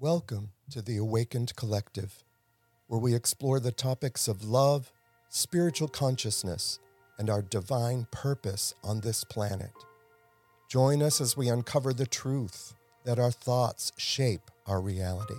Welcome 0.00 0.50
to 0.70 0.80
the 0.80 0.96
Awakened 0.96 1.56
Collective, 1.56 2.22
where 2.86 3.00
we 3.00 3.16
explore 3.16 3.58
the 3.58 3.72
topics 3.72 4.28
of 4.28 4.44
love, 4.44 4.92
spiritual 5.28 5.88
consciousness, 5.88 6.78
and 7.18 7.28
our 7.28 7.42
divine 7.42 8.06
purpose 8.12 8.74
on 8.84 9.00
this 9.00 9.24
planet. 9.24 9.72
Join 10.68 11.02
us 11.02 11.20
as 11.20 11.36
we 11.36 11.48
uncover 11.48 11.92
the 11.92 12.06
truth 12.06 12.74
that 13.04 13.18
our 13.18 13.32
thoughts 13.32 13.90
shape 13.96 14.52
our 14.68 14.80
reality. 14.80 15.34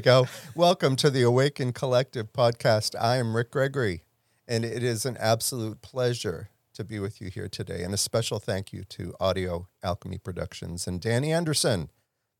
Go. 0.00 0.26
Welcome 0.54 0.96
to 0.96 1.10
the 1.10 1.22
Awakened 1.22 1.74
Collective 1.74 2.32
podcast. 2.32 2.94
I 2.98 3.18
am 3.18 3.36
Rick 3.36 3.50
Gregory, 3.50 4.02
and 4.48 4.64
it 4.64 4.82
is 4.82 5.04
an 5.04 5.18
absolute 5.18 5.82
pleasure 5.82 6.48
to 6.72 6.84
be 6.84 6.98
with 6.98 7.20
you 7.20 7.28
here 7.28 7.48
today. 7.48 7.82
And 7.82 7.92
a 7.92 7.98
special 7.98 8.38
thank 8.38 8.72
you 8.72 8.82
to 8.84 9.14
Audio 9.20 9.68
Alchemy 9.82 10.16
Productions 10.18 10.86
and 10.86 11.02
Danny 11.02 11.32
Anderson. 11.32 11.90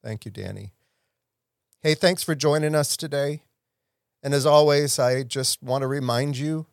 Thank 0.02 0.24
you, 0.24 0.30
Danny. 0.30 0.72
Hey, 1.82 1.94
thanks 1.94 2.22
for 2.22 2.34
joining 2.34 2.74
us 2.74 2.96
today. 2.96 3.42
And 4.22 4.32
as 4.32 4.46
always, 4.46 4.98
I 4.98 5.22
just 5.22 5.62
want 5.62 5.82
to 5.82 5.86
remind 5.86 6.38
you 6.38 6.66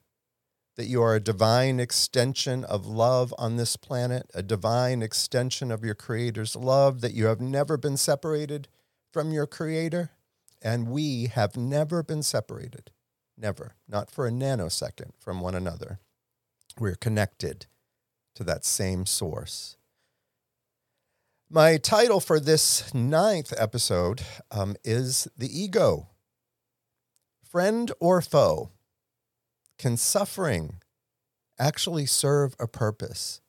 that 0.78 0.86
you 0.86 1.02
are 1.02 1.16
a 1.16 1.20
divine 1.20 1.82
extension 1.82 2.64
of 2.64 2.86
love 2.86 3.34
on 3.38 3.58
this 3.58 3.76
planet, 3.76 4.30
a 4.34 4.44
divine 4.44 5.02
extension 5.02 5.70
of 5.70 5.84
your 5.84 5.96
Creator's 5.96 6.56
love, 6.56 7.02
that 7.02 7.14
you 7.14 7.26
have 7.26 7.42
never 7.42 7.76
been 7.76 7.98
separated 7.98 8.70
from 9.12 9.34
your 9.34 9.48
Creator. 9.48 10.12
And 10.62 10.88
we 10.88 11.28
have 11.28 11.56
never 11.56 12.02
been 12.04 12.24
separated, 12.24 12.92
never, 13.38 13.76
not 13.88 14.10
for 14.10 14.28
a 14.28 14.32
nanosecond 14.32 15.12
from 15.20 15.40
one 15.40 15.56
another. 15.56 16.00
We're 16.80 16.96
connected 16.96 17.68
to 18.36 18.44
that 18.44 18.66
same 18.66 19.06
source. 19.06 19.78
My 21.50 21.78
title 21.78 22.20
for 22.20 22.40
this 22.40 22.94
ninth 22.94 23.54
episode 23.58 24.22
um, 24.52 24.76
is 24.84 25.28
The 25.38 25.48
Ego 25.48 26.10
Friend 27.50 27.92
or 28.00 28.22
Foe? 28.22 28.72
Can 29.80 29.96
suffering 29.96 30.82
actually 31.58 32.06
serve 32.06 32.56
a 32.60 32.68
purpose? 32.68 33.42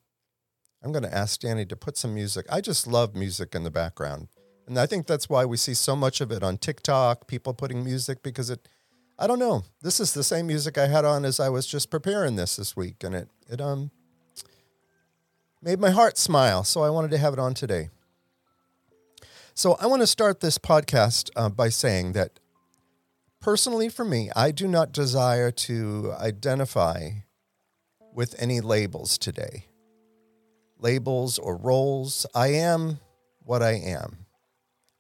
I'm 0.83 0.93
going 0.93 1.03
to 1.03 1.15
ask 1.15 1.41
Danny 1.41 1.67
to 1.67 1.77
put 1.77 1.97
some 1.97 2.15
music. 2.15 2.47
I 2.49 2.61
just 2.61 2.87
love 2.87 3.17
music 3.17 3.55
in 3.55 3.65
the 3.65 3.71
background. 3.71 4.29
And 4.69 4.79
I 4.79 4.85
think 4.85 5.07
that's 5.07 5.31
why 5.31 5.47
we 5.47 5.57
see 5.57 5.73
so 5.73 5.97
much 5.97 6.21
of 6.21 6.31
it 6.31 6.43
on 6.43 6.59
TikTok, 6.59 7.27
people 7.27 7.55
putting 7.55 7.83
music 7.83 8.23
because 8.23 8.51
it 8.51 8.69
I 9.19 9.27
don't 9.27 9.41
know. 9.41 9.65
This 9.83 9.99
is 9.99 10.15
the 10.15 10.23
same 10.23 10.47
music 10.47 10.79
I 10.79 10.87
had 10.87 11.05
on 11.05 11.25
as 11.25 11.41
I 11.41 11.49
was 11.49 11.67
just 11.67 11.91
preparing 11.91 12.37
this 12.37 12.57
this 12.57 12.77
week 12.77 13.03
and 13.03 13.15
it 13.15 13.29
it 13.49 13.61
um 13.61 13.91
made 15.63 15.81
my 15.81 15.91
heart 15.91 16.19
smile, 16.19 16.63
so 16.65 16.83
I 16.83 16.91
wanted 16.91 17.11
to 17.13 17.19
have 17.19 17.33
it 17.33 17.39
on 17.39 17.55
today. 17.55 17.89
So 19.55 19.77
I 19.81 19.87
want 19.87 20.03
to 20.03 20.07
start 20.07 20.39
this 20.39 20.59
podcast 20.59 21.31
uh, 21.35 21.49
by 21.49 21.69
saying 21.69 22.13
that 22.13 22.39
personally 23.41 23.89
for 23.89 24.05
me, 24.05 24.31
I 24.37 24.53
do 24.53 24.69
not 24.69 24.93
desire 24.93 25.51
to 25.51 26.13
identify 26.21 27.11
with 28.13 28.37
any 28.39 28.61
labels 28.61 29.19
today. 29.19 29.65
Labels 30.79 31.39
or 31.39 31.57
roles. 31.57 32.25
I 32.35 32.49
am 32.49 33.01
what 33.41 33.63
I 33.63 33.73
am. 33.73 34.27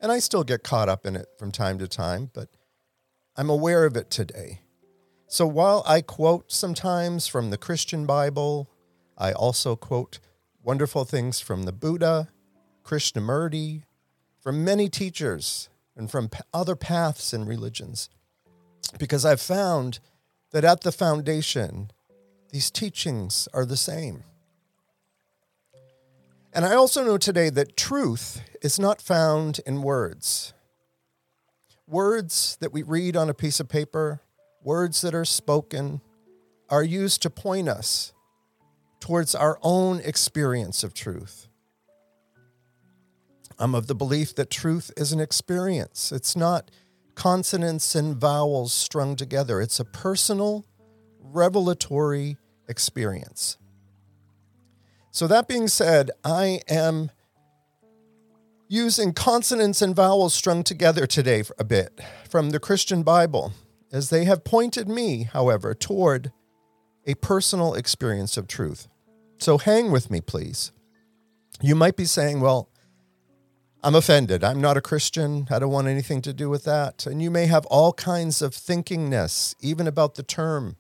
And 0.01 0.13
I 0.13 0.19
still 0.19 0.45
get 0.45 0.63
caught 0.63 0.89
up 0.89 1.05
in 1.05 1.17
it 1.17 1.27
from 1.39 1.51
time 1.51 1.79
to 1.79 1.89
time, 1.89 2.31
but 2.33 2.49
I'm 3.37 3.51
aware 3.51 3.85
of 3.85 3.97
it 3.97 4.11
today. 4.11 4.61
So 5.27 5.47
while 5.47 5.83
I 5.87 6.00
quote 6.00 6.50
sometimes 6.53 7.27
from 7.27 7.50
the 7.50 7.59
Christian 7.59 8.06
Bible, 8.06 8.71
I 9.17 9.33
also 9.33 9.77
quote 9.77 10.21
wonderful 10.62 11.05
things 11.05 11.41
from 11.41 11.65
the 11.65 11.72
Buddha, 11.72 12.28
Krishnamurti, 12.84 13.83
from 14.41 14.65
many 14.65 14.89
teachers, 14.89 15.69
and 15.97 16.11
from 16.11 16.31
other 16.55 16.77
paths 16.77 17.33
and 17.33 17.47
religions 17.47 18.09
because 18.97 19.25
I've 19.25 19.41
found 19.41 19.99
that 20.53 20.65
at 20.65 20.81
the 20.81 20.93
foundation, 20.93 21.91
these 22.51 22.71
teachings 22.71 23.49
are 23.53 23.67
the 23.67 23.77
same. 23.77 24.25
And 26.59 26.67
I 26.67 26.75
also 26.75 27.05
know 27.05 27.19
today 27.19 27.51
that 27.51 27.77
truth 27.77 28.43
is 28.63 28.81
not 28.81 29.01
found 29.01 29.61
in 29.65 29.81
words. 29.81 30.55
Words 31.87 32.59
that 32.61 32.73
we 32.73 32.83
read 32.83 33.17
on 33.17 33.31
a 33.31 33.33
piece 33.33 33.61
of 33.61 33.69
paper, 33.69 34.23
words 34.65 35.01
that 35.03 35.15
are 35.15 35.25
spoken, 35.25 36.01
are 36.69 36.83
used 36.83 37.23
to 37.23 37.31
point 37.31 37.69
us 37.69 38.13
towards 38.99 39.37
our 39.37 39.61
own 39.63 40.01
experience 40.01 40.83
of 40.83 40.95
truth. 40.95 41.47
I'm 43.57 43.77
of 43.77 43.87
the 43.87 43.95
belief 43.95 44.35
that 44.35 44.51
truth 44.51 44.91
is 44.97 45.13
an 45.13 45.21
experience. 45.21 46.11
It's 46.11 46.35
not 46.35 46.73
consonants 47.15 47.95
and 47.95 48.17
vowels 48.17 48.73
strung 48.73 49.15
together. 49.15 49.61
It's 49.61 49.79
a 49.79 49.85
personal, 49.85 50.65
revelatory 51.21 52.37
experience. 52.69 53.59
So, 55.11 55.27
that 55.27 55.49
being 55.49 55.69
said, 55.69 56.11
I 56.23 56.61
am 56.69 57.11
using 58.69 59.13
consonants 59.13 59.81
and 59.81 59.97
vowels 59.97 60.35
strung 60.35 60.63
together 60.63 61.07
today 61.07 61.43
a 61.59 61.65
bit 61.65 62.01
from 62.29 62.51
the 62.51 62.61
Christian 62.61 63.03
Bible, 63.03 63.53
as 63.91 64.11
they 64.11 64.25
have 64.25 64.45
pointed 64.45 64.89
me, 64.89 65.23
however, 65.25 65.75
toward 65.75 66.31
a 67.07 67.15
personal 67.15 67.75
experience 67.75 68.37
of 68.37 68.47
truth. 68.47 68.87
So, 69.39 69.57
hang 69.59 69.91
with 69.91 70.11
me, 70.11 70.21
please. 70.21 70.73
You 71.61 71.75
might 71.75 71.97
be 71.97 72.05
saying, 72.05 72.41
well, 72.41 72.69
I'm 73.83 73.95
offended. 73.95 74.45
I'm 74.45 74.61
not 74.61 74.77
a 74.77 74.83
Christian. 74.83 75.47
I 75.51 75.59
don't 75.59 75.71
want 75.71 75.89
anything 75.89 76.21
to 76.23 76.33
do 76.33 76.51
with 76.51 76.65
that. 76.65 77.07
And 77.07 77.23
you 77.23 77.31
may 77.31 77.47
have 77.47 77.65
all 77.67 77.93
kinds 77.93 78.43
of 78.43 78.53
thinkingness, 78.53 79.55
even 79.61 79.87
about 79.87 80.17
the 80.17 80.23
term 80.23 80.77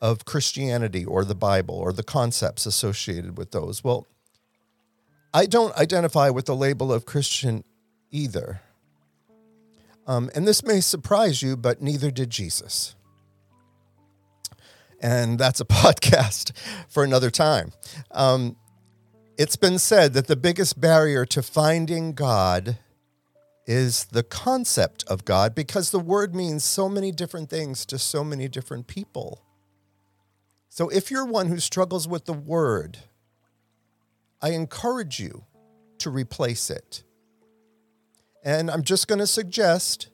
of 0.00 0.24
Christianity 0.24 1.04
or 1.04 1.24
the 1.24 1.34
Bible 1.34 1.74
or 1.74 1.92
the 1.92 2.02
concepts 2.02 2.66
associated 2.66 3.36
with 3.36 3.50
those. 3.50 3.84
Well, 3.84 4.06
I 5.32 5.46
don't 5.46 5.76
identify 5.76 6.30
with 6.30 6.46
the 6.46 6.56
label 6.56 6.92
of 6.92 7.06
Christian 7.06 7.64
either. 8.10 8.62
Um, 10.06 10.30
and 10.34 10.46
this 10.46 10.64
may 10.64 10.80
surprise 10.80 11.42
you, 11.42 11.56
but 11.56 11.80
neither 11.80 12.10
did 12.10 12.30
Jesus. 12.30 12.96
And 15.00 15.38
that's 15.38 15.60
a 15.60 15.64
podcast 15.66 16.52
for 16.88 17.04
another 17.04 17.30
time. 17.30 17.72
Um, 18.10 18.56
it's 19.38 19.56
been 19.56 19.78
said 19.78 20.14
that 20.14 20.26
the 20.26 20.36
biggest 20.36 20.80
barrier 20.80 21.24
to 21.26 21.42
finding 21.42 22.12
God 22.12 22.78
is 23.66 24.06
the 24.06 24.24
concept 24.24 25.04
of 25.06 25.24
God 25.24 25.54
because 25.54 25.90
the 25.90 26.00
word 26.00 26.34
means 26.34 26.64
so 26.64 26.88
many 26.88 27.12
different 27.12 27.48
things 27.48 27.86
to 27.86 27.98
so 27.98 28.24
many 28.24 28.48
different 28.48 28.86
people. 28.86 29.42
So 30.70 30.88
if 30.88 31.10
you're 31.10 31.26
one 31.26 31.48
who 31.48 31.58
struggles 31.58 32.06
with 32.06 32.26
the 32.26 32.32
word, 32.32 32.98
I 34.40 34.50
encourage 34.50 35.18
you 35.18 35.44
to 35.98 36.10
replace 36.10 36.70
it. 36.70 37.02
And 38.44 38.70
I'm 38.70 38.84
just 38.84 39.08
going 39.08 39.18
to 39.18 39.26
suggest 39.26 40.08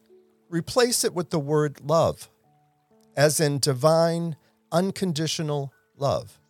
replace 0.48 1.04
it 1.04 1.12
with 1.12 1.28
the 1.28 1.38
word 1.38 1.82
love, 1.82 2.30
as 3.14 3.38
in 3.38 3.58
divine, 3.58 4.36
unconditional 4.72 5.74
love. 5.94 6.40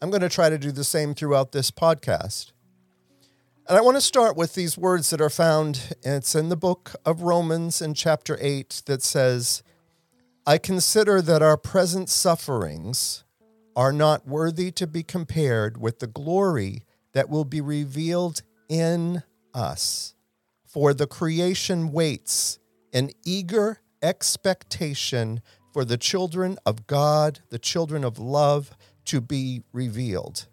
I'm 0.00 0.10
going 0.10 0.22
to 0.22 0.28
try 0.28 0.48
to 0.48 0.56
do 0.56 0.70
the 0.70 0.84
same 0.84 1.14
throughout 1.14 1.50
this 1.50 1.72
podcast. 1.72 2.52
And 3.68 3.76
I 3.76 3.80
want 3.80 3.96
to 3.96 4.00
start 4.00 4.36
with 4.36 4.54
these 4.54 4.78
words 4.78 5.10
that 5.10 5.20
are 5.20 5.28
found, 5.28 5.96
it's 6.02 6.36
in 6.36 6.48
the 6.48 6.56
book 6.56 6.94
of 7.04 7.22
Romans 7.22 7.82
in 7.82 7.94
chapter 7.94 8.38
8 8.40 8.82
that 8.86 9.02
says, 9.02 9.64
I 10.48 10.56
consider 10.56 11.20
that 11.20 11.42
our 11.42 11.58
present 11.58 12.08
sufferings 12.08 13.22
are 13.76 13.92
not 13.92 14.26
worthy 14.26 14.70
to 14.70 14.86
be 14.86 15.02
compared 15.02 15.76
with 15.76 15.98
the 15.98 16.06
glory 16.06 16.86
that 17.12 17.28
will 17.28 17.44
be 17.44 17.60
revealed 17.60 18.40
in 18.70 19.22
us. 19.52 20.14
For 20.64 20.94
the 20.94 21.06
creation 21.06 21.92
waits 21.92 22.58
in 22.94 23.10
eager 23.26 23.80
expectation 24.00 25.42
for 25.74 25.84
the 25.84 25.98
children 25.98 26.56
of 26.64 26.86
God, 26.86 27.40
the 27.50 27.58
children 27.58 28.02
of 28.02 28.18
love, 28.18 28.70
to 29.04 29.20
be 29.20 29.60
revealed. 29.74 30.46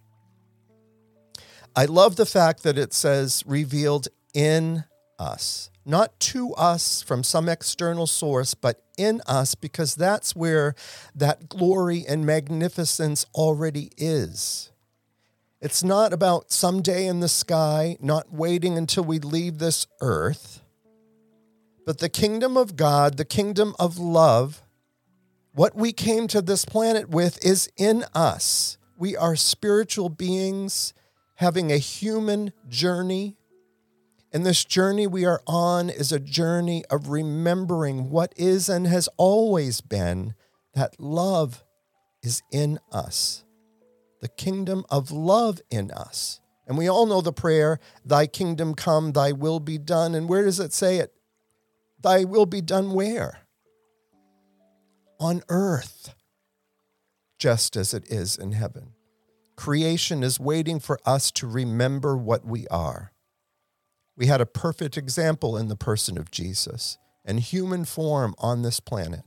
I 1.73 1.85
love 1.85 2.17
the 2.17 2.25
fact 2.25 2.63
that 2.63 2.77
it 2.77 2.93
says 2.93 3.43
revealed 3.47 4.09
in 4.33 4.83
us, 5.17 5.69
not 5.85 6.19
to 6.19 6.53
us 6.55 7.01
from 7.01 7.23
some 7.23 7.47
external 7.47 8.07
source, 8.07 8.53
but 8.53 8.81
in 8.97 9.21
us, 9.27 9.55
because 9.55 9.95
that's 9.95 10.35
where 10.35 10.75
that 11.13 11.47
glory 11.47 12.05
and 12.07 12.25
magnificence 12.25 13.25
already 13.35 13.91
is. 13.97 14.71
It's 15.61 15.83
not 15.83 16.13
about 16.13 16.51
someday 16.51 17.07
in 17.07 17.21
the 17.21 17.29
sky, 17.29 17.97
not 17.99 18.31
waiting 18.31 18.77
until 18.77 19.03
we 19.03 19.19
leave 19.19 19.57
this 19.57 19.87
earth. 20.01 20.61
But 21.85 21.99
the 21.99 22.09
kingdom 22.09 22.57
of 22.57 22.75
God, 22.75 23.17
the 23.17 23.25
kingdom 23.25 23.75
of 23.79 23.97
love, 23.97 24.61
what 25.53 25.75
we 25.75 25.93
came 25.93 26.27
to 26.27 26.41
this 26.41 26.65
planet 26.65 27.09
with 27.09 27.43
is 27.45 27.69
in 27.77 28.03
us. 28.13 28.77
We 28.97 29.15
are 29.15 29.35
spiritual 29.35 30.09
beings 30.09 30.93
having 31.35 31.71
a 31.71 31.77
human 31.77 32.51
journey. 32.67 33.37
And 34.35 34.45
this 34.45 34.65
journey 34.65 35.07
we 35.07 35.23
are 35.23 35.41
on 35.47 35.89
is 35.89 36.11
a 36.11 36.19
journey 36.19 36.83
of 36.91 37.07
remembering 37.07 38.09
what 38.09 38.33
is 38.35 38.67
and 38.67 38.85
has 38.85 39.07
always 39.15 39.79
been 39.79 40.33
that 40.73 40.99
love 40.99 41.63
is 42.21 42.43
in 42.51 42.79
us, 42.91 43.45
the 44.19 44.27
kingdom 44.27 44.83
of 44.89 45.09
love 45.09 45.61
in 45.71 45.89
us. 45.89 46.41
And 46.67 46.77
we 46.77 46.89
all 46.89 47.05
know 47.05 47.21
the 47.21 47.31
prayer, 47.31 47.79
Thy 48.03 48.27
kingdom 48.27 48.75
come, 48.75 49.13
Thy 49.13 49.31
will 49.31 49.61
be 49.61 49.77
done. 49.77 50.13
And 50.13 50.27
where 50.27 50.43
does 50.43 50.59
it 50.59 50.73
say 50.73 50.97
it? 50.97 51.13
Thy 52.03 52.25
will 52.25 52.45
be 52.45 52.59
done 52.59 52.91
where? 52.91 53.39
On 55.17 55.43
earth, 55.47 56.13
just 57.39 57.77
as 57.77 57.93
it 57.93 58.11
is 58.11 58.37
in 58.37 58.51
heaven. 58.51 58.95
Creation 59.55 60.23
is 60.23 60.41
waiting 60.41 60.81
for 60.81 60.99
us 61.05 61.31
to 61.31 61.47
remember 61.47 62.17
what 62.17 62.45
we 62.45 62.67
are. 62.67 63.13
We 64.17 64.27
had 64.27 64.41
a 64.41 64.45
perfect 64.45 64.97
example 64.97 65.57
in 65.57 65.67
the 65.67 65.75
person 65.75 66.17
of 66.17 66.31
Jesus 66.31 66.97
and 67.25 67.39
human 67.39 67.85
form 67.85 68.33
on 68.37 68.61
this 68.61 68.79
planet. 68.79 69.23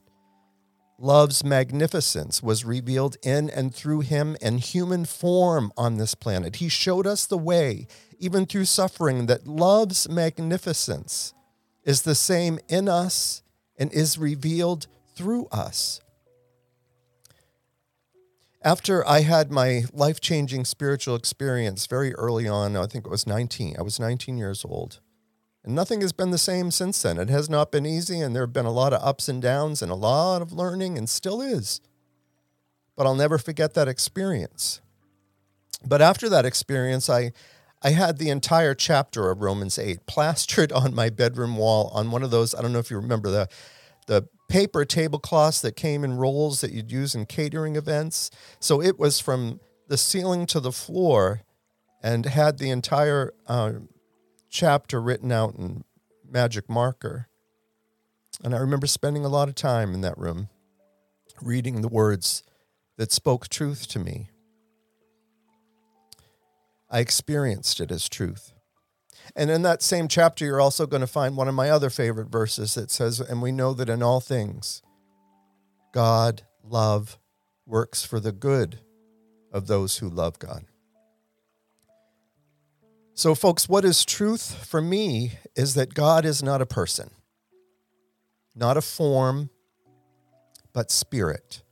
Love's 1.00 1.44
magnificence 1.44 2.42
was 2.42 2.64
revealed 2.64 3.16
in 3.22 3.48
and 3.50 3.72
through 3.72 4.00
him 4.00 4.36
and 4.42 4.58
human 4.58 5.04
form 5.04 5.72
on 5.76 5.96
this 5.96 6.14
planet. 6.14 6.56
He 6.56 6.68
showed 6.68 7.06
us 7.06 7.24
the 7.26 7.38
way, 7.38 7.86
even 8.18 8.46
through 8.46 8.64
suffering, 8.64 9.26
that 9.26 9.46
love's 9.46 10.08
magnificence 10.08 11.34
is 11.84 12.02
the 12.02 12.16
same 12.16 12.58
in 12.68 12.88
us 12.88 13.42
and 13.78 13.92
is 13.92 14.18
revealed 14.18 14.88
through 15.14 15.46
us. 15.52 16.00
After 18.62 19.06
I 19.06 19.20
had 19.20 19.52
my 19.52 19.84
life 19.92 20.20
changing 20.20 20.64
spiritual 20.64 21.14
experience 21.14 21.86
very 21.86 22.12
early 22.14 22.48
on, 22.48 22.76
I 22.76 22.86
think 22.86 23.06
it 23.06 23.10
was 23.10 23.26
19, 23.26 23.76
I 23.78 23.82
was 23.82 24.00
19 24.00 24.36
years 24.36 24.64
old. 24.64 25.00
And 25.64 25.74
nothing 25.74 26.00
has 26.00 26.12
been 26.12 26.30
the 26.30 26.38
same 26.38 26.72
since 26.72 27.00
then. 27.02 27.18
It 27.18 27.30
has 27.30 27.48
not 27.48 27.70
been 27.70 27.86
easy, 27.86 28.20
and 28.20 28.34
there 28.34 28.42
have 28.42 28.52
been 28.52 28.66
a 28.66 28.72
lot 28.72 28.92
of 28.92 29.02
ups 29.02 29.28
and 29.28 29.40
downs 29.40 29.80
and 29.80 29.92
a 29.92 29.96
lot 29.96 30.42
of 30.42 30.52
learning, 30.52 30.98
and 30.98 31.08
still 31.08 31.40
is. 31.40 31.80
But 32.96 33.06
I'll 33.06 33.14
never 33.14 33.38
forget 33.38 33.74
that 33.74 33.86
experience. 33.86 34.80
But 35.86 36.02
after 36.02 36.28
that 36.28 36.44
experience, 36.44 37.08
I, 37.08 37.32
I 37.80 37.90
had 37.90 38.18
the 38.18 38.30
entire 38.30 38.74
chapter 38.74 39.30
of 39.30 39.40
Romans 39.40 39.78
8 39.78 40.06
plastered 40.06 40.72
on 40.82 40.94
my 40.94 41.10
bedroom 41.10 41.56
wall 41.56 41.92
on 41.94 42.10
one 42.10 42.24
of 42.24 42.32
those, 42.32 42.56
I 42.56 42.62
don't 42.62 42.72
know 42.72 42.80
if 42.80 42.90
you 42.90 42.96
remember 42.96 43.30
the, 43.30 43.48
the 44.08 44.28
paper 44.48 44.84
tablecloths 44.84 45.60
that 45.60 45.76
came 45.76 46.04
in 46.04 46.16
rolls 46.16 46.60
that 46.60 46.72
you'd 46.72 46.90
use 46.90 47.14
in 47.14 47.26
catering 47.26 47.76
events. 47.76 48.30
So 48.58 48.80
it 48.80 48.98
was 48.98 49.20
from 49.20 49.60
the 49.88 49.98
ceiling 49.98 50.46
to 50.46 50.60
the 50.60 50.72
floor 50.72 51.42
and 52.02 52.24
had 52.26 52.58
the 52.58 52.70
entire 52.70 53.34
uh, 53.46 53.72
chapter 54.48 55.00
written 55.00 55.30
out 55.30 55.54
in 55.56 55.84
magic 56.28 56.68
marker. 56.68 57.28
And 58.42 58.54
I 58.54 58.58
remember 58.58 58.86
spending 58.86 59.24
a 59.24 59.28
lot 59.28 59.48
of 59.48 59.54
time 59.54 59.94
in 59.94 60.00
that 60.02 60.16
room 60.16 60.48
reading 61.42 61.82
the 61.82 61.88
words 61.88 62.42
that 62.96 63.12
spoke 63.12 63.48
truth 63.48 63.86
to 63.88 63.98
me. 63.98 64.30
I 66.90 67.00
experienced 67.00 67.80
it 67.80 67.90
as 67.90 68.08
truth. 68.08 68.52
And 69.36 69.50
in 69.50 69.62
that 69.62 69.82
same 69.82 70.08
chapter, 70.08 70.44
you're 70.44 70.60
also 70.60 70.86
going 70.86 71.00
to 71.00 71.06
find 71.06 71.36
one 71.36 71.48
of 71.48 71.54
my 71.54 71.70
other 71.70 71.90
favorite 71.90 72.28
verses 72.28 72.74
that 72.74 72.90
says, 72.90 73.20
And 73.20 73.42
we 73.42 73.52
know 73.52 73.72
that 73.74 73.88
in 73.88 74.02
all 74.02 74.20
things, 74.20 74.82
God, 75.92 76.42
love, 76.62 77.18
works 77.66 78.04
for 78.04 78.20
the 78.20 78.32
good 78.32 78.80
of 79.52 79.66
those 79.66 79.98
who 79.98 80.08
love 80.08 80.38
God. 80.38 80.64
So, 83.14 83.34
folks, 83.34 83.68
what 83.68 83.84
is 83.84 84.04
truth 84.04 84.64
for 84.64 84.80
me 84.80 85.32
is 85.56 85.74
that 85.74 85.92
God 85.92 86.24
is 86.24 86.42
not 86.42 86.62
a 86.62 86.66
person, 86.66 87.10
not 88.54 88.76
a 88.76 88.82
form, 88.82 89.50
but 90.72 90.92
spirit, 90.92 91.62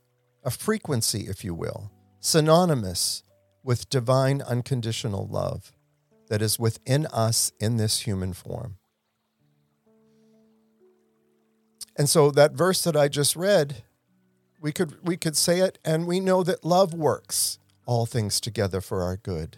a 0.43 0.51
frequency, 0.51 1.27
if 1.29 1.45
you 1.45 1.53
will, 1.53 1.89
synonymous 2.19 3.23
with 3.63 3.89
divine 3.89 4.41
unconditional 4.41 5.25
love 5.25 5.71
that 6.29 6.41
is 6.41 6.59
within 6.59 7.05
us 7.07 7.51
in 7.59 7.77
this 7.77 8.01
human 8.01 8.33
form. 8.33 8.77
And 11.97 12.09
so 12.09 12.29
that 12.31 12.53
verse 12.53 12.83
that 12.83 12.95
I 12.95 13.07
just 13.07 13.35
read, 13.35 13.83
we 14.61 14.71
could 14.71 14.95
we 15.03 15.17
could 15.17 15.35
say 15.35 15.59
it 15.59 15.79
and 15.83 16.05
we 16.05 16.19
know 16.19 16.43
that 16.43 16.63
love 16.63 16.93
works 16.93 17.59
all 17.85 18.05
things 18.05 18.39
together 18.39 18.81
for 18.81 19.01
our 19.01 19.17
good. 19.17 19.57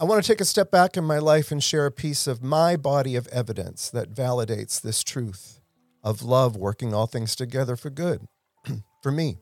I 0.00 0.04
want 0.04 0.22
to 0.22 0.26
take 0.26 0.40
a 0.40 0.44
step 0.44 0.70
back 0.70 0.96
in 0.96 1.04
my 1.04 1.18
life 1.18 1.52
and 1.52 1.62
share 1.62 1.86
a 1.86 1.92
piece 1.92 2.26
of 2.26 2.42
my 2.42 2.76
body 2.76 3.14
of 3.14 3.28
evidence 3.28 3.88
that 3.90 4.12
validates 4.12 4.80
this 4.80 5.04
truth 5.04 5.60
of 6.02 6.22
love 6.22 6.56
working 6.56 6.92
all 6.92 7.06
things 7.06 7.36
together 7.36 7.76
for 7.76 7.90
good 7.90 8.26
for 9.02 9.12
me. 9.12 9.38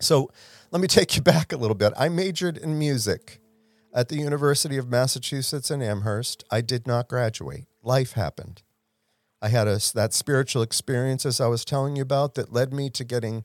So 0.00 0.30
let 0.70 0.80
me 0.80 0.88
take 0.88 1.16
you 1.16 1.22
back 1.22 1.52
a 1.52 1.56
little 1.56 1.74
bit. 1.74 1.92
I 1.96 2.08
majored 2.08 2.56
in 2.56 2.78
music 2.78 3.40
at 3.94 4.08
the 4.08 4.16
University 4.16 4.78
of 4.78 4.88
Massachusetts 4.88 5.70
in 5.70 5.82
Amherst. 5.82 6.44
I 6.50 6.60
did 6.60 6.86
not 6.86 7.08
graduate. 7.08 7.66
Life 7.82 8.12
happened. 8.12 8.62
I 9.40 9.48
had 9.48 9.66
a, 9.66 9.80
that 9.94 10.14
spiritual 10.14 10.62
experience, 10.62 11.26
as 11.26 11.40
I 11.40 11.48
was 11.48 11.64
telling 11.64 11.96
you 11.96 12.02
about, 12.02 12.34
that 12.36 12.52
led 12.52 12.72
me 12.72 12.90
to 12.90 13.04
getting 13.04 13.44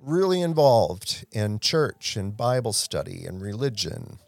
really 0.00 0.40
involved 0.40 1.26
in 1.30 1.60
church 1.60 2.16
and 2.16 2.36
Bible 2.36 2.72
study 2.72 3.26
and 3.26 3.40
religion. 3.40 4.18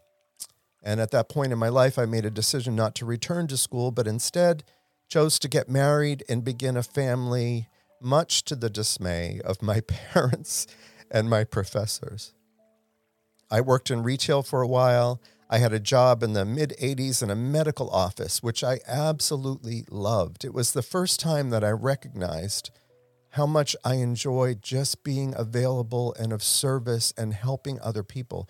And 0.83 1.01
at 1.01 1.11
that 1.13 1.31
point 1.31 1.53
in 1.53 1.59
my 1.59 1.71
life, 1.71 1.99
I 1.99 2.05
made 2.05 2.27
a 2.27 2.31
decision 2.31 2.77
not 2.77 2.95
to 2.97 3.07
return 3.07 3.47
to 3.49 3.57
school, 3.57 3.91
but 3.91 4.07
instead 4.07 4.65
chose 5.09 5.39
to 5.39 5.49
get 5.49 5.69
married 5.69 6.25
and 6.29 6.45
begin 6.45 6.77
a 6.77 6.83
family, 6.83 7.69
much 8.01 8.45
to 8.45 8.57
the 8.57 8.71
dismay 8.71 9.41
of 9.45 9.63
my 9.63 9.81
parents 10.13 10.67
and 11.13 11.31
my 11.31 11.45
professors. 11.45 12.33
I 13.51 13.61
worked 13.61 13.91
in 13.91 14.03
retail 14.03 14.43
for 14.43 14.63
a 14.63 14.67
while. 14.67 15.21
I 15.51 15.59
had 15.59 15.75
a 15.75 15.79
job 15.79 16.23
in 16.23 16.33
the 16.33 16.47
mid 16.47 16.75
80s 16.81 17.23
in 17.23 17.31
a 17.31 17.37
medical 17.37 17.91
office, 17.91 18.43
which 18.43 18.65
I 18.65 18.81
absolutely 18.89 19.85
loved. 19.91 20.45
It 20.45 20.55
was 20.55 20.73
the 20.73 20.83
first 20.83 21.21
time 21.21 21.51
that 21.51 21.63
I 21.63 21.71
recognized 21.71 22.71
how 23.33 23.45
much 23.47 23.77
I 23.85 23.97
enjoyed 23.97 24.63
just 24.63 25.05
being 25.05 25.35
available 25.37 26.15
and 26.19 26.33
of 26.33 26.43
service 26.43 27.13
and 27.17 27.35
helping 27.35 27.79
other 27.81 28.03
people. 28.03 28.49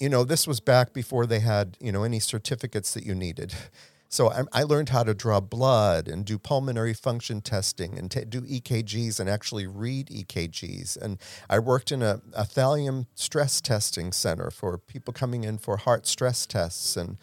You 0.00 0.08
know, 0.08 0.24
this 0.24 0.46
was 0.46 0.60
back 0.60 0.92
before 0.92 1.26
they 1.26 1.40
had, 1.40 1.76
you 1.80 1.92
know, 1.92 2.02
any 2.02 2.18
certificates 2.18 2.92
that 2.94 3.04
you 3.04 3.14
needed. 3.14 3.54
So 4.12 4.28
I, 4.28 4.42
I 4.52 4.62
learned 4.64 4.88
how 4.88 5.04
to 5.04 5.14
draw 5.14 5.38
blood 5.38 6.08
and 6.08 6.24
do 6.24 6.36
pulmonary 6.36 6.94
function 6.94 7.40
testing 7.40 7.96
and 7.96 8.10
t- 8.10 8.24
do 8.24 8.40
EKGs 8.40 9.20
and 9.20 9.30
actually 9.30 9.68
read 9.68 10.08
EKGs. 10.08 10.96
And 11.00 11.18
I 11.48 11.60
worked 11.60 11.92
in 11.92 12.02
a, 12.02 12.20
a 12.34 12.42
thallium 12.42 13.06
stress 13.14 13.60
testing 13.60 14.10
center 14.10 14.50
for 14.50 14.76
people 14.78 15.14
coming 15.14 15.44
in 15.44 15.58
for 15.58 15.76
heart 15.76 16.08
stress 16.08 16.44
tests. 16.44 16.96
And 16.96 17.18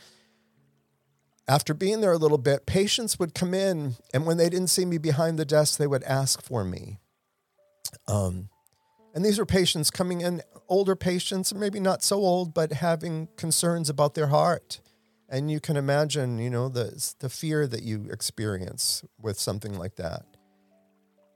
after 1.45 1.73
being 1.73 1.99
there 1.99 2.13
a 2.13 2.17
little 2.17 2.37
bit, 2.37 2.65
patients 2.65 3.19
would 3.19 3.35
come 3.35 3.53
in, 3.53 3.95
and 4.13 4.25
when 4.25 4.37
they 4.37 4.49
didn't 4.49 4.69
see 4.69 4.85
me 4.85 4.97
behind 4.97 5.37
the 5.37 5.45
desk, 5.45 5.77
they 5.77 5.87
would 5.87 6.03
ask 6.03 6.41
for 6.41 6.63
me. 6.63 6.99
Um, 8.07 8.47
and 9.13 9.25
these 9.25 9.39
were 9.39 9.45
patients 9.45 9.91
coming 9.91 10.21
in, 10.21 10.41
older 10.69 10.95
patients, 10.95 11.53
maybe 11.53 11.81
not 11.81 12.01
so 12.01 12.15
old, 12.15 12.53
but 12.53 12.71
having 12.71 13.27
concerns 13.35 13.89
about 13.89 14.13
their 14.13 14.27
heart 14.27 14.79
and 15.29 15.51
you 15.51 15.59
can 15.59 15.77
imagine 15.77 16.39
you 16.39 16.49
know 16.49 16.69
the 16.69 17.13
the 17.19 17.29
fear 17.29 17.67
that 17.67 17.83
you 17.83 18.07
experience 18.11 19.03
with 19.19 19.39
something 19.39 19.77
like 19.77 19.95
that. 19.95 20.25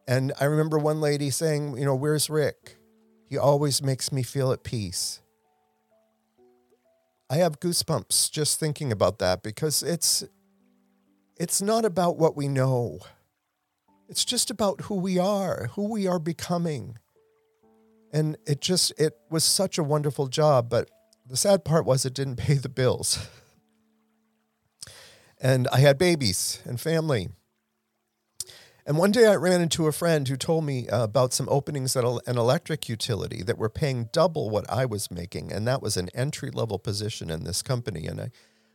And 0.08 0.34
i 0.40 0.46
remember 0.46 0.78
one 0.78 1.00
lady 1.02 1.30
saying 1.30 1.78
you 1.78 1.86
know 1.86 1.96
where's 1.96 2.30
rick? 2.30 2.78
He 3.30 3.38
always 3.38 3.82
makes 3.82 4.12
me 4.12 4.24
feel 4.24 4.52
at 4.52 4.64
peace. 4.64 5.22
I 7.30 7.38
have 7.38 7.62
goosebumps 7.62 8.30
just 8.30 8.60
thinking 8.60 8.92
about 8.92 9.20
that 9.20 9.42
because 9.42 9.84
it's 9.84 10.24
it's 11.38 11.62
not 11.62 11.86
about 11.86 12.18
what 12.18 12.36
we 12.36 12.48
know. 12.48 13.00
It's 14.10 14.26
just 14.26 14.52
about 14.52 14.82
who 14.82 14.96
we 14.96 15.18
are 15.18 15.70
who 15.76 15.90
we 15.90 16.08
are 16.08 16.20
becoming. 16.20 16.98
And 18.14 18.38
it 18.46 18.60
just 18.60 18.92
it 18.98 19.14
was 19.30 19.44
such 19.44 19.78
a 19.78 19.84
wonderful 19.84 20.28
job 20.28 20.70
but 20.70 20.90
the 21.30 21.38
sad 21.38 21.64
part 21.64 21.86
was 21.86 22.06
it 22.06 22.14
didn't 22.14 22.36
pay 22.36 22.56
the 22.56 22.68
bills 22.68 23.26
And 25.42 25.68
I 25.74 25.80
had 25.80 25.98
babies 25.98 26.62
and 26.66 26.80
family. 26.80 27.30
And 28.86 28.98
one 28.98 29.12
day 29.12 29.26
I 29.26 29.36
ran 29.36 29.62
into 29.62 29.88
a 29.88 29.92
friend 29.92 30.28
who 30.28 30.38
told 30.38 30.66
me 30.66 30.88
uh, 30.88 31.04
about 31.04 31.34
some 31.34 31.48
openings 31.50 31.96
at 31.96 32.04
an 32.04 32.38
electric 32.38 32.88
utility 32.88 33.42
that 33.44 33.58
were 33.58 33.70
paying 33.70 34.10
double 34.12 34.50
what 34.50 34.70
I 34.70 34.86
was 34.86 35.10
making. 35.10 35.52
And 35.52 35.68
that 35.68 35.82
was 35.82 35.98
an 35.98 36.10
entry 36.14 36.52
level 36.52 36.78
position 36.78 37.30
in 37.30 37.44
this 37.44 37.62
company. 37.62 38.06
And 38.06 38.22
I, 38.22 38.32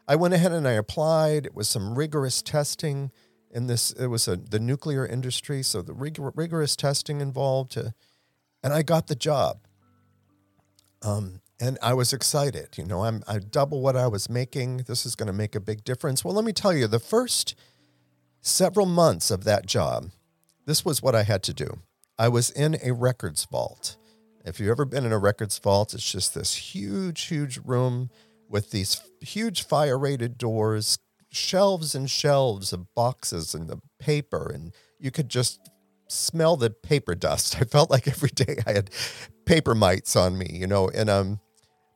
I 0.09 0.17
went 0.17 0.35
ahead 0.35 0.53
and 0.53 0.67
I 0.67 0.73
applied. 0.73 1.47
It 1.47 1.55
was 1.55 1.69
some 1.69 1.97
rigorous 1.97 2.43
testing 2.43 3.11
in 3.51 3.69
this, 3.69 3.93
it 3.93 4.09
was 4.09 4.29
a, 4.29 4.37
the 4.37 4.59
nuclear 4.59 5.07
industry. 5.07 5.63
So 5.63 5.83
the 5.83 5.95
rigor, 5.95 6.33
rigorous 6.35 6.77
testing 6.77 7.21
involved. 7.21 7.77
And 7.77 8.73
I 8.73 8.83
got 8.83 9.07
the 9.07 9.15
job. 9.15 9.61
Um, 11.03 11.41
and 11.61 11.79
I 11.83 11.95
was 11.95 12.13
excited. 12.13 12.77
You 12.77 12.85
know, 12.85 13.05
I'm 13.05 13.23
I 13.27 13.39
double 13.39 13.81
what 13.81 13.97
I 13.97 14.07
was 14.07 14.29
making. 14.29 14.79
This 14.87 15.07
is 15.07 15.15
going 15.15 15.29
to 15.29 15.33
make 15.33 15.55
a 15.55 15.61
big 15.61 15.85
difference. 15.85 16.25
Well, 16.25 16.35
let 16.35 16.45
me 16.45 16.53
tell 16.53 16.75
you, 16.75 16.87
the 16.87 16.99
first 16.99 17.55
several 18.41 18.87
months 18.87 19.31
of 19.31 19.45
that 19.45 19.67
job, 19.67 20.11
this 20.67 20.85
was 20.85 21.03
what 21.03 21.15
I 21.15 21.23
had 21.23 21.43
to 21.45 21.55
do. 21.55 21.81
I 22.19 22.29
was 22.29 22.51
in 22.51 22.77
a 22.83 22.93
records 22.93 23.45
vault. 23.45 23.97
If 24.45 24.61
you've 24.61 24.71
ever 24.71 24.85
been 24.85 25.05
in 25.05 25.13
a 25.13 25.19
records 25.19 25.59
vault, 25.59 25.93
it's 25.93 26.11
just 26.11 26.35
this 26.35 26.55
huge, 26.55 27.23
huge 27.23 27.59
room 27.65 28.11
with 28.49 28.71
these 28.71 29.01
huge 29.21 29.65
fire 29.65 29.99
rated 29.99 30.39
doors, 30.39 30.99
shelves 31.33 31.95
and 31.95 32.09
shelves 32.09 32.73
of 32.73 32.95
boxes 32.95 33.55
and 33.55 33.69
the 33.69 33.79
paper, 33.99 34.51
and 34.55 34.73
you 35.01 35.11
could 35.11 35.29
just 35.29 35.69
smell 36.09 36.57
the 36.57 36.71
paper 36.71 37.15
dust. 37.15 37.57
I 37.61 37.65
felt 37.65 37.91
like 37.91 38.07
every 38.07 38.31
day 38.31 38.57
I 38.67 38.73
had 38.73 38.91
paper 39.45 39.75
mites 39.75 40.15
on 40.15 40.39
me, 40.39 40.49
you 40.53 40.67
know, 40.67 40.89
and 40.89 41.11
um 41.11 41.41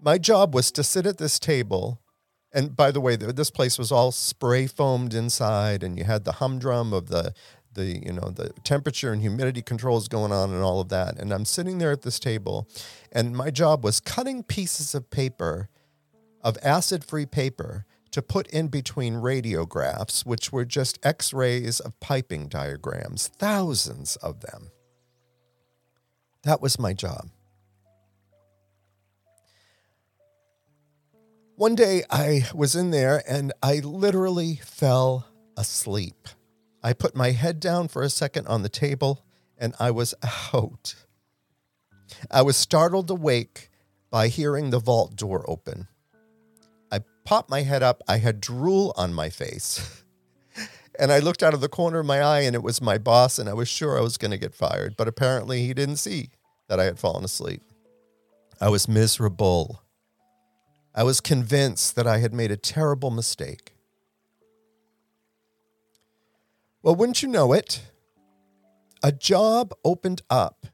my 0.02 0.18
job 0.18 0.54
was 0.54 0.70
to 0.72 0.82
sit 0.82 1.06
at 1.06 1.18
this 1.18 1.38
table. 1.38 2.00
And 2.52 2.74
by 2.74 2.90
the 2.90 3.00
way, 3.00 3.16
this 3.16 3.50
place 3.50 3.78
was 3.78 3.92
all 3.92 4.10
spray 4.10 4.66
foamed 4.66 5.14
inside, 5.14 5.82
and 5.82 5.96
you 5.96 6.04
had 6.04 6.24
the 6.24 6.32
humdrum 6.32 6.92
of 6.92 7.08
the 7.08 7.32
the 7.74 8.04
you 8.04 8.12
know 8.12 8.30
the 8.30 8.50
temperature 8.64 9.12
and 9.12 9.22
humidity 9.22 9.62
controls 9.62 10.08
going 10.08 10.32
on 10.32 10.50
and 10.50 10.62
all 10.62 10.80
of 10.80 10.88
that. 10.88 11.18
And 11.18 11.32
I'm 11.32 11.44
sitting 11.44 11.78
there 11.78 11.92
at 11.92 12.02
this 12.02 12.18
table, 12.18 12.68
and 13.12 13.36
my 13.36 13.50
job 13.50 13.84
was 13.84 14.00
cutting 14.00 14.42
pieces 14.42 14.94
of 14.94 15.10
paper, 15.10 15.68
of 16.42 16.58
acid-free 16.62 17.26
paper, 17.26 17.86
to 18.10 18.22
put 18.22 18.48
in 18.48 18.66
between 18.66 19.14
radiographs, 19.14 20.26
which 20.26 20.50
were 20.50 20.64
just 20.64 20.98
X-rays 21.04 21.78
of 21.78 21.98
piping 22.00 22.48
diagrams, 22.48 23.28
thousands 23.28 24.16
of 24.16 24.40
them. 24.40 24.70
That 26.42 26.60
was 26.60 26.78
my 26.78 26.92
job. 26.94 27.28
One 31.60 31.74
day 31.74 32.04
I 32.08 32.46
was 32.54 32.74
in 32.74 32.90
there 32.90 33.22
and 33.28 33.52
I 33.62 33.80
literally 33.80 34.56
fell 34.64 35.26
asleep. 35.58 36.26
I 36.82 36.94
put 36.94 37.14
my 37.14 37.32
head 37.32 37.60
down 37.60 37.88
for 37.88 38.00
a 38.00 38.08
second 38.08 38.46
on 38.46 38.62
the 38.62 38.70
table 38.70 39.26
and 39.58 39.74
I 39.78 39.90
was 39.90 40.14
out. 40.54 40.94
I 42.30 42.40
was 42.40 42.56
startled 42.56 43.10
awake 43.10 43.68
by 44.10 44.28
hearing 44.28 44.70
the 44.70 44.78
vault 44.78 45.16
door 45.16 45.44
open. 45.46 45.88
I 46.90 47.00
popped 47.26 47.50
my 47.50 47.60
head 47.60 47.82
up. 47.82 48.02
I 48.08 48.16
had 48.16 48.40
drool 48.40 48.94
on 48.96 49.12
my 49.12 49.28
face. 49.28 50.02
and 50.98 51.12
I 51.12 51.18
looked 51.18 51.42
out 51.42 51.52
of 51.52 51.60
the 51.60 51.68
corner 51.68 51.98
of 51.98 52.06
my 52.06 52.22
eye 52.22 52.40
and 52.40 52.56
it 52.56 52.62
was 52.62 52.80
my 52.80 52.96
boss, 52.96 53.38
and 53.38 53.50
I 53.50 53.52
was 53.52 53.68
sure 53.68 53.98
I 53.98 54.02
was 54.02 54.16
going 54.16 54.30
to 54.30 54.38
get 54.38 54.54
fired. 54.54 54.94
But 54.96 55.08
apparently, 55.08 55.66
he 55.66 55.74
didn't 55.74 55.96
see 55.96 56.30
that 56.68 56.80
I 56.80 56.84
had 56.84 56.98
fallen 56.98 57.22
asleep. 57.22 57.60
I 58.62 58.70
was 58.70 58.88
miserable. 58.88 59.82
I 60.94 61.04
was 61.04 61.20
convinced 61.20 61.94
that 61.96 62.06
I 62.06 62.18
had 62.18 62.34
made 62.34 62.50
a 62.50 62.56
terrible 62.56 63.10
mistake. 63.10 63.74
Well, 66.82 66.94
wouldn't 66.94 67.22
you 67.22 67.28
know 67.28 67.52
it? 67.52 67.82
A 69.02 69.12
job 69.12 69.72
opened 69.84 70.22
up 70.28 70.66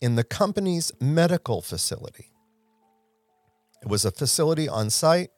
in 0.00 0.16
the 0.16 0.24
company's 0.24 0.92
medical 1.00 1.62
facility. 1.62 2.32
It 3.82 3.88
was 3.88 4.04
a 4.04 4.10
facility 4.10 4.68
on 4.68 4.90
site 4.90 5.30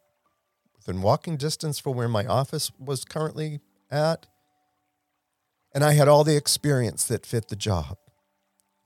within 0.75 1.03
walking 1.03 1.37
distance 1.37 1.79
from 1.79 1.95
where 1.95 2.09
my 2.09 2.25
office 2.25 2.71
was 2.79 3.05
currently 3.05 3.61
at. 3.91 4.27
And 5.75 5.85
I 5.85 5.93
had 5.93 6.09
all 6.09 6.25
the 6.25 6.37
experience 6.37 7.05
that 7.05 7.27
fit 7.27 7.49
the 7.49 7.57
job. 7.57 7.99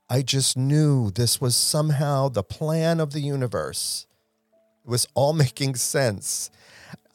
I 0.09 0.21
just 0.21 0.57
knew 0.57 1.09
this 1.09 1.39
was 1.39 1.55
somehow 1.55 2.27
the 2.27 2.43
plan 2.43 2.99
of 2.99 3.13
the 3.13 3.21
universe 3.21 4.05
it 4.83 4.89
was 4.89 5.07
all 5.13 5.33
making 5.33 5.75
sense. 5.75 6.49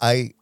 I 0.00 0.32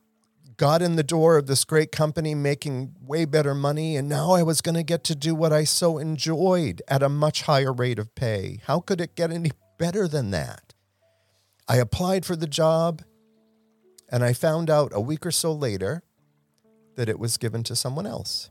got 0.57 0.81
in 0.81 0.97
the 0.97 1.03
door 1.03 1.37
of 1.37 1.47
this 1.47 1.65
great 1.65 1.93
company 1.93 2.35
making 2.35 2.95
way 3.03 3.25
better 3.25 3.55
money, 3.55 3.97
and 3.97 4.09
now 4.09 4.33
I 4.33 4.43
was 4.43 4.61
going 4.61 4.75
to 4.75 4.83
get 4.83 5.05
to 5.05 5.15
do 5.15 5.35
what 5.35 5.53
I 5.53 5.65
so 5.65 5.99
enjoyed 5.99 6.83
at 6.89 7.03
a 7.03 7.09
much 7.09 7.43
higher 7.43 7.73
rate 7.73 7.99
of 7.99 8.15
pay. 8.15 8.61
How 8.65 8.81
could 8.81 9.01
it 9.01 9.15
get 9.15 9.31
any 9.31 9.53
better 9.79 10.09
than 10.09 10.31
that? 10.31 10.73
I 11.69 11.77
applied 11.77 12.25
for 12.25 12.37
the 12.37 12.47
job, 12.47 13.03
and 14.09 14.25
I 14.25 14.33
found 14.33 14.71
out 14.71 14.93
a 14.95 15.01
week 15.01 15.27
or 15.27 15.31
so 15.31 15.53
later 15.53 16.03
that 16.95 17.09
it 17.09 17.19
was 17.19 17.37
given 17.37 17.63
to 17.65 17.77
someone 17.77 18.07
else. 18.07 18.51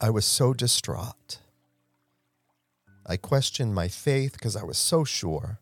I 0.00 0.10
was 0.10 0.24
so 0.24 0.54
distraught. 0.54 1.38
I 3.04 3.16
questioned 3.16 3.74
my 3.74 3.88
faith 3.88 4.32
because 4.32 4.56
I 4.56 4.64
was 4.64 4.78
so 4.78 5.04
sure. 5.04 5.60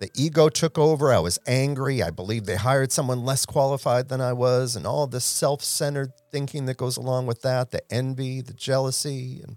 The 0.00 0.10
ego 0.14 0.48
took 0.48 0.76
over. 0.76 1.12
I 1.12 1.20
was 1.20 1.38
angry. 1.46 2.02
I 2.02 2.10
believed 2.10 2.46
they 2.46 2.56
hired 2.56 2.92
someone 2.92 3.24
less 3.24 3.46
qualified 3.46 4.08
than 4.08 4.20
I 4.20 4.32
was, 4.32 4.76
and 4.76 4.86
all 4.86 5.06
the 5.06 5.20
self 5.20 5.62
centered 5.62 6.12
thinking 6.30 6.66
that 6.66 6.76
goes 6.76 6.96
along 6.96 7.26
with 7.26 7.42
that 7.42 7.70
the 7.70 7.80
envy, 7.92 8.40
the 8.40 8.52
jealousy, 8.52 9.40
and, 9.46 9.56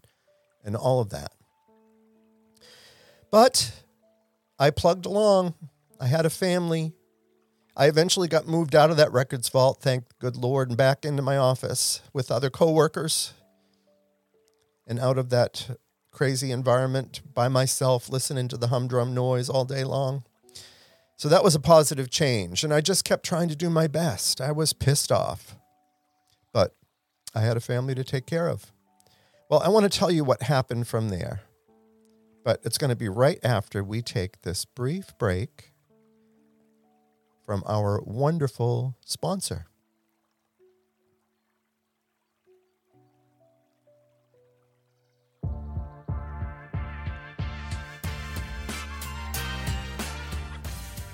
and 0.63 0.75
all 0.75 1.01
of 1.01 1.09
that. 1.09 1.31
But 3.31 3.71
I 4.59 4.69
plugged 4.69 5.05
along. 5.05 5.55
I 5.99 6.07
had 6.07 6.25
a 6.25 6.29
family. 6.29 6.93
I 7.75 7.87
eventually 7.87 8.27
got 8.27 8.47
moved 8.47 8.75
out 8.75 8.89
of 8.89 8.97
that 8.97 9.11
records 9.11 9.49
vault, 9.49 9.81
thank 9.81 10.07
the 10.07 10.15
good 10.19 10.35
Lord, 10.35 10.69
and 10.69 10.77
back 10.77 11.05
into 11.05 11.21
my 11.21 11.37
office 11.37 12.01
with 12.11 12.31
other 12.31 12.49
coworkers 12.49 13.33
and 14.87 14.99
out 14.99 15.17
of 15.17 15.29
that 15.29 15.77
crazy 16.17 16.51
environment 16.51 17.21
by 17.35 17.47
myself, 17.47 18.09
listening 18.09 18.47
to 18.47 18.57
the 18.57 18.69
humdrum 18.69 19.13
noise 19.13 19.49
all 19.49 19.65
day 19.65 19.83
long. 19.83 20.23
So 21.15 21.29
that 21.29 21.43
was 21.43 21.53
a 21.53 21.59
positive 21.59 22.09
change. 22.09 22.63
And 22.63 22.73
I 22.73 22.81
just 22.81 23.05
kept 23.05 23.23
trying 23.23 23.49
to 23.49 23.55
do 23.55 23.69
my 23.69 23.85
best. 23.85 24.41
I 24.41 24.51
was 24.51 24.73
pissed 24.73 25.11
off, 25.11 25.55
but 26.51 26.75
I 27.35 27.41
had 27.41 27.55
a 27.55 27.59
family 27.59 27.93
to 27.93 28.03
take 28.03 28.25
care 28.25 28.47
of. 28.47 28.71
Well, 29.47 29.59
I 29.59 29.69
want 29.69 29.83
to 29.83 29.95
tell 29.95 30.09
you 30.09 30.23
what 30.23 30.41
happened 30.41 30.87
from 30.87 31.09
there, 31.09 31.41
but 32.43 32.61
it's 32.63 32.79
going 32.79 32.89
to 32.89 32.95
be 32.95 33.09
right 33.09 33.39
after 33.43 33.83
we 33.83 34.01
take 34.01 34.41
this 34.41 34.65
brief 34.65 35.15
break 35.19 35.71
from 37.45 37.61
our 37.67 38.01
wonderful 38.03 38.97
sponsor. 39.05 39.67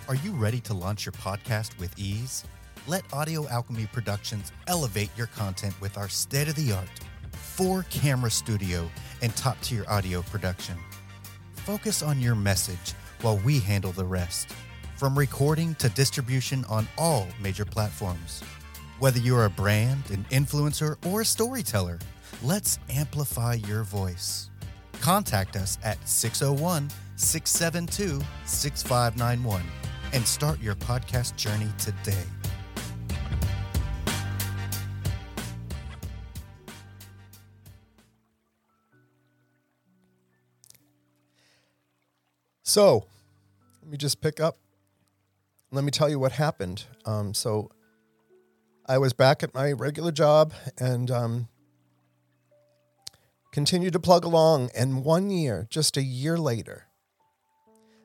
Are 0.10 0.16
you 0.16 0.34
ready 0.34 0.60
to 0.62 0.74
launch 0.74 1.06
your 1.06 1.14
podcast 1.14 1.80
with 1.80 1.98
ease? 1.98 2.44
Let 2.88 3.06
Audio 3.14 3.48
Alchemy 3.48 3.88
Productions 3.94 4.52
elevate 4.68 5.10
your 5.16 5.28
content 5.28 5.74
with 5.80 5.98
our 5.98 6.10
state 6.10 6.50
of 6.50 6.56
the 6.56 6.74
art 6.74 6.90
four 7.32 7.84
camera 7.84 8.30
studio 8.30 8.90
and 9.22 9.34
top 9.38 9.60
tier 9.62 9.86
audio 9.88 10.22
production. 10.24 10.76
Focus 11.56 12.02
on 12.02 12.20
your 12.20 12.36
message 12.36 12.94
while 13.22 13.38
we 13.46 13.60
handle 13.60 13.94
the 13.94 14.04
rest, 14.04 14.50
from 14.98 15.18
recording 15.18 15.74
to 15.76 15.88
distribution 15.90 16.66
on 16.66 16.86
all 16.98 17.26
major 17.40 17.64
platforms. 17.64 18.44
Whether 19.00 19.20
you're 19.20 19.46
a 19.46 19.50
brand, 19.50 20.04
an 20.10 20.26
influencer, 20.32 20.98
or 21.08 21.22
a 21.22 21.26
storyteller, 21.26 22.00
let's 22.44 22.78
amplify 22.90 23.54
your 23.54 23.84
voice. 23.84 24.50
Contact 25.00 25.56
us 25.56 25.78
at 25.82 25.98
601 26.06 26.90
672 27.16 28.22
6591 28.46 29.64
and 30.14 30.26
start 30.26 30.62
your 30.62 30.76
podcast 30.76 31.36
journey 31.36 31.70
today. 31.78 32.24
So, 42.62 43.06
let 43.82 43.92
me 43.92 43.98
just 43.98 44.22
pick 44.22 44.40
up. 44.40 44.58
Let 45.72 45.84
me 45.84 45.92
tell 45.92 46.10
you 46.10 46.18
what 46.18 46.32
happened. 46.32 46.86
Um, 47.06 47.34
so, 47.34 47.70
I 48.88 48.98
was 48.98 49.14
back 49.14 49.44
at 49.44 49.54
my 49.54 49.72
regular 49.72 50.12
job 50.12 50.54
and 50.78 51.12
um, 51.12 51.48
continued 53.52 53.94
to 53.94 54.00
plug 54.00 54.26
along. 54.26 54.72
And 54.76 55.06
one 55.06 55.30
year, 55.30 55.68
just 55.70 55.98
a 55.98 56.02
year 56.02 56.38
later, 56.38 56.88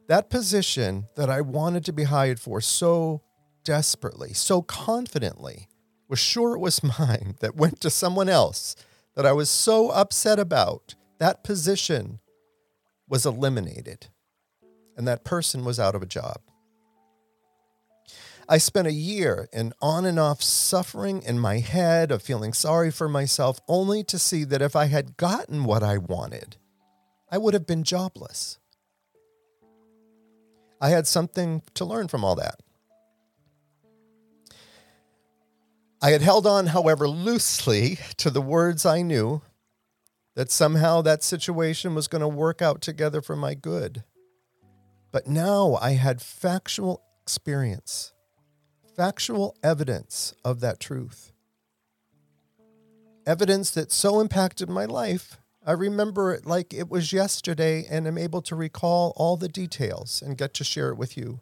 that 0.08 0.30
position 0.30 1.06
that 1.16 1.30
I 1.30 1.42
wanted 1.42 1.84
to 1.84 1.92
be 1.92 2.04
hired 2.04 2.40
for 2.40 2.60
so 2.60 3.22
desperately, 3.62 4.32
so 4.32 4.62
confidently, 4.62 5.68
was 6.08 6.18
sure 6.18 6.54
it 6.54 6.60
was 6.60 6.82
mine 6.98 7.36
that 7.40 7.56
went 7.56 7.80
to 7.82 7.90
someone 7.90 8.28
else 8.28 8.74
that 9.14 9.26
I 9.26 9.32
was 9.32 9.50
so 9.50 9.90
upset 9.90 10.38
about, 10.38 10.94
that 11.18 11.44
position 11.44 12.20
was 13.08 13.26
eliminated 13.26 14.08
and 14.96 15.06
that 15.06 15.24
person 15.24 15.64
was 15.64 15.78
out 15.78 15.94
of 15.94 16.02
a 16.02 16.06
job. 16.06 16.40
I 18.48 18.56
spent 18.56 18.88
a 18.88 18.92
year 18.92 19.48
in 19.52 19.74
on 19.82 20.06
and 20.06 20.18
off 20.18 20.42
suffering 20.42 21.22
in 21.22 21.38
my 21.38 21.58
head 21.58 22.10
of 22.10 22.22
feeling 22.22 22.54
sorry 22.54 22.90
for 22.90 23.08
myself, 23.08 23.60
only 23.68 24.02
to 24.04 24.18
see 24.18 24.44
that 24.44 24.62
if 24.62 24.74
I 24.74 24.86
had 24.86 25.18
gotten 25.18 25.64
what 25.64 25.82
I 25.82 25.98
wanted, 25.98 26.56
I 27.30 27.36
would 27.36 27.52
have 27.52 27.66
been 27.66 27.84
jobless. 27.84 28.58
I 30.80 30.90
had 30.90 31.06
something 31.06 31.62
to 31.75 31.85
learn 31.85 32.08
from 32.08 32.25
all 32.25 32.37
that. 32.37 32.61
I 36.00 36.11
had 36.11 36.23
held 36.23 36.47
on, 36.47 36.68
however, 36.68 37.08
loosely 37.08 37.99
to 38.18 38.30
the 38.30 38.40
words 38.40 38.87
I 38.87 39.02
knew 39.02 39.42
that 40.37 40.52
somehow 40.52 41.02
that 41.02 41.25
situation 41.25 41.94
was 41.97 42.06
going 42.06 42.20
to 42.20 42.28
work 42.28 42.62
out 42.62 42.80
together 42.80 43.20
for 43.20 43.35
my 43.35 43.54
good. 43.54 44.04
But 45.11 45.26
now 45.26 45.76
I 45.80 45.92
had 45.92 46.23
factual 46.23 47.02
experience, 47.25 48.12
factual 48.97 49.56
evidence 49.64 50.35
of 50.44 50.61
that 50.61 50.78
truth. 50.78 51.32
Evidence 53.26 53.73
that 53.73 53.90
so 53.90 54.20
impacted 54.20 54.68
my 54.68 54.85
life, 54.85 55.38
I 55.68 55.72
remember 55.72 56.32
it 56.32 56.46
like 56.46 56.72
it 56.72 56.88
was 56.88 57.12
yesterday 57.12 57.84
and 57.90 58.06
am 58.06 58.16
able 58.16 58.40
to 58.40 58.56
recall 58.56 59.12
all 59.16 59.37
the 59.37 59.50
details 59.50 60.22
and 60.22 60.38
get 60.38 60.54
to 60.54 60.64
share 60.64 60.88
it 60.88 60.96
with 60.96 61.14
you. 61.14 61.40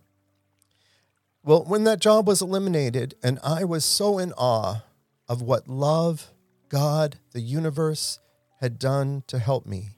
Well, 1.45 1.63
when 1.65 1.85
that 1.85 2.01
job 2.01 2.27
was 2.27 2.43
eliminated, 2.43 3.15
and 3.23 3.39
I 3.45 3.63
was 3.63 3.85
so 3.85 4.19
in 4.19 4.33
awe 4.33 4.83
of 5.29 5.43
what 5.43 5.69
love, 5.69 6.33
God, 6.69 7.21
the 7.31 7.41
universe 7.41 8.19
had 8.61 8.81
done 8.81 9.23
to 9.29 9.39
help 9.39 9.65
me, 9.65 9.91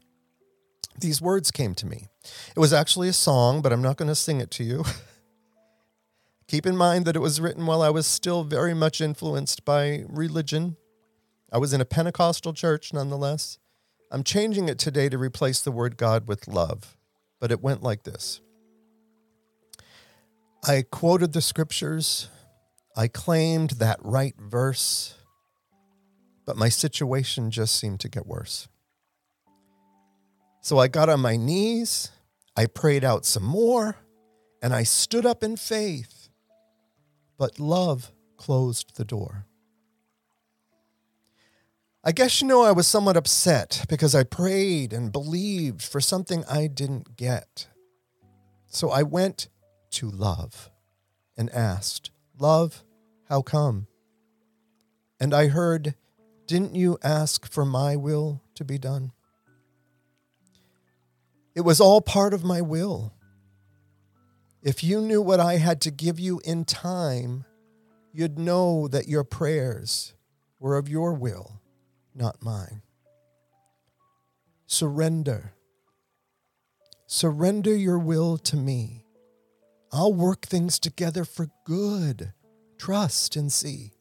these 1.01 1.23
words 1.23 1.51
came 1.51 1.75
to 1.77 1.87
me. 1.87 2.09
It 2.55 2.61
was 2.61 2.75
actually 2.75 3.09
a 3.09 3.15
song, 3.15 3.63
but 3.63 3.73
I'm 3.73 3.81
not 3.81 3.97
going 3.97 4.11
to 4.11 4.15
sing 4.15 4.43
it 4.43 4.51
to 4.51 4.63
you. 4.63 4.85
Keep 6.49 6.67
in 6.67 6.77
mind 6.77 7.07
that 7.07 7.17
it 7.17 7.21
was 7.21 7.41
written 7.41 7.65
while 7.65 7.81
I 7.81 7.89
was 7.89 8.07
still 8.07 8.45
very 8.45 8.75
much 8.75 9.01
influenced 9.01 9.65
by 9.65 10.05
religion. 10.07 10.77
I 11.51 11.57
was 11.57 11.73
in 11.73 11.81
a 11.81 11.87
Pentecostal 11.87 12.53
church 12.53 12.93
nonetheless. 12.93 13.57
I'm 14.11 14.25
changing 14.25 14.69
it 14.69 14.79
today 14.79 15.09
to 15.11 15.19
replace 15.19 15.61
the 15.61 15.73
word 15.73 15.97
God 15.99 16.29
with 16.29 16.49
love, 16.49 16.97
but 17.41 17.53
it 17.53 17.63
went 17.63 17.83
like 17.83 18.05
this 18.05 18.41
I 20.67 20.83
quoted 20.91 21.33
the 21.33 21.43
scriptures. 21.43 22.29
I 22.97 23.07
claimed 23.07 23.73
that 23.73 23.99
right 24.03 24.35
verse, 24.39 25.15
but 26.45 26.57
my 26.57 26.69
situation 26.69 27.51
just 27.51 27.77
seemed 27.77 28.01
to 28.01 28.09
get 28.09 28.27
worse. 28.27 28.67
So 30.63 30.79
I 30.79 30.89
got 30.89 31.09
on 31.09 31.21
my 31.21 31.37
knees, 31.37 32.11
I 32.57 32.67
prayed 32.67 33.05
out 33.05 33.25
some 33.25 33.45
more, 33.45 33.97
and 34.61 34.75
I 34.75 34.83
stood 34.83 35.25
up 35.27 35.45
in 35.45 35.57
faith. 35.57 36.29
But 37.39 37.61
love 37.61 38.11
closed 38.37 38.97
the 38.97 39.05
door. 39.05 39.48
I 42.09 42.13
guess 42.13 42.41
you 42.41 42.49
know 42.49 42.63
I 42.63 42.73
was 42.73 42.87
somewhat 42.87 43.19
upset 43.19 43.85
because 43.87 44.15
I 44.15 44.23
prayed 44.23 44.95
and 44.95 45.13
believed 45.13 45.83
for 45.83 46.01
something 46.01 46.43
I 46.51 46.67
didn't 46.67 47.19
get. 47.19 47.67
So 48.67 48.89
I 48.89 49.03
went 49.03 49.49
to 49.91 50.09
love 50.09 50.71
and 51.37 51.51
asked, 51.51 52.11
Love, 52.39 52.83
how 53.29 53.43
come? 53.43 53.89
And 55.21 55.35
I 55.35 55.49
heard, 55.49 55.97
Didn't 56.47 56.75
you 56.75 56.97
ask 57.05 57.47
for 57.47 57.67
my 57.67 57.95
will 57.95 58.41
to 58.55 58.65
be 58.65 58.79
done? 58.79 59.13
It 61.55 61.61
was 61.61 61.79
all 61.79 62.01
part 62.01 62.33
of 62.33 62.43
my 62.43 62.63
will. 62.63 63.13
If 64.63 64.83
you 64.83 65.03
knew 65.03 65.21
what 65.21 65.41
I 65.41 65.59
had 65.59 65.83
to 65.83 65.91
give 65.91 66.19
you 66.19 66.41
in 66.43 66.65
time, 66.65 67.45
you'd 68.15 68.39
know 68.39 68.89
that 68.89 69.09
your 69.09 69.25
prayers 69.25 70.15
were 70.59 70.79
of 70.79 70.89
your 70.89 71.13
will, 71.13 71.61
not 72.19 72.43
mine. 72.43 72.83
Surrender. 74.67 75.55
Surrender 77.07 77.75
your 77.75 77.99
will 77.99 78.37
to 78.37 78.57
me 78.57 79.07
I'll 79.91 80.13
work 80.13 80.47
things 80.47 80.79
together 80.79 81.25
for 81.25 81.49
good. 81.65 82.33
Trust 82.77 83.37
and 83.37 83.53
see. 83.53 83.93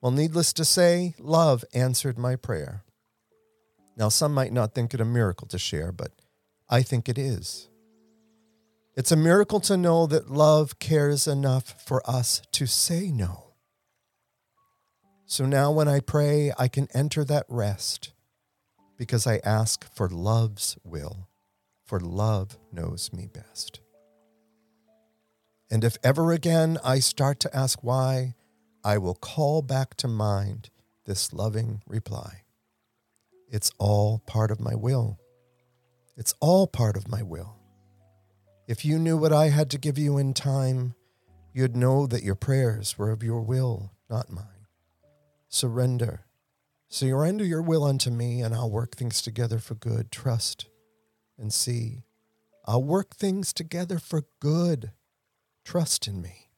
Well, 0.00 0.12
needless 0.12 0.52
to 0.54 0.64
say, 0.64 1.14
love 1.18 1.64
answered 1.74 2.18
my 2.18 2.36
prayer. 2.36 2.84
Now, 3.96 4.08
some 4.08 4.32
might 4.32 4.52
not 4.52 4.74
think 4.74 4.94
it 4.94 5.00
a 5.00 5.04
miracle 5.04 5.46
to 5.48 5.58
share, 5.58 5.92
but 5.92 6.12
I 6.68 6.82
think 6.82 7.08
it 7.08 7.18
is. 7.18 7.68
It's 8.94 9.12
a 9.12 9.16
miracle 9.16 9.60
to 9.60 9.76
know 9.76 10.06
that 10.06 10.30
love 10.30 10.78
cares 10.78 11.26
enough 11.26 11.82
for 11.84 12.02
us 12.08 12.42
to 12.52 12.66
say 12.66 13.10
no. 13.10 13.49
So 15.30 15.46
now, 15.46 15.70
when 15.70 15.86
I 15.86 16.00
pray, 16.00 16.50
I 16.58 16.66
can 16.66 16.88
enter 16.92 17.24
that 17.24 17.46
rest 17.48 18.12
because 18.96 19.28
I 19.28 19.38
ask 19.44 19.88
for 19.94 20.08
love's 20.08 20.76
will, 20.82 21.28
for 21.84 22.00
love 22.00 22.58
knows 22.72 23.12
me 23.12 23.28
best. 23.32 23.78
And 25.70 25.84
if 25.84 25.96
ever 26.02 26.32
again 26.32 26.78
I 26.82 26.98
start 26.98 27.38
to 27.40 27.56
ask 27.56 27.78
why, 27.80 28.34
I 28.82 28.98
will 28.98 29.14
call 29.14 29.62
back 29.62 29.94
to 29.98 30.08
mind 30.08 30.70
this 31.06 31.32
loving 31.32 31.82
reply. 31.86 32.42
It's 33.48 33.70
all 33.78 34.24
part 34.26 34.50
of 34.50 34.58
my 34.58 34.74
will. 34.74 35.20
It's 36.16 36.34
all 36.40 36.66
part 36.66 36.96
of 36.96 37.06
my 37.06 37.22
will. 37.22 37.54
If 38.66 38.84
you 38.84 38.98
knew 38.98 39.16
what 39.16 39.32
I 39.32 39.50
had 39.50 39.70
to 39.70 39.78
give 39.78 39.96
you 39.96 40.18
in 40.18 40.34
time, 40.34 40.96
you'd 41.52 41.76
know 41.76 42.08
that 42.08 42.24
your 42.24 42.34
prayers 42.34 42.98
were 42.98 43.12
of 43.12 43.22
your 43.22 43.42
will, 43.42 43.92
not 44.10 44.28
mine. 44.28 44.59
Surrender. 45.52 46.26
Surrender 46.88 47.44
your 47.44 47.60
will 47.60 47.82
unto 47.82 48.08
me, 48.08 48.40
and 48.40 48.54
I'll 48.54 48.70
work 48.70 48.96
things 48.96 49.20
together 49.20 49.58
for 49.58 49.74
good. 49.74 50.12
Trust 50.12 50.66
and 51.36 51.52
see. 51.52 52.04
I'll 52.66 52.84
work 52.84 53.16
things 53.16 53.52
together 53.52 53.98
for 53.98 54.22
good. 54.38 54.92
Trust 55.64 56.06
in 56.06 56.22
me. 56.22 56.50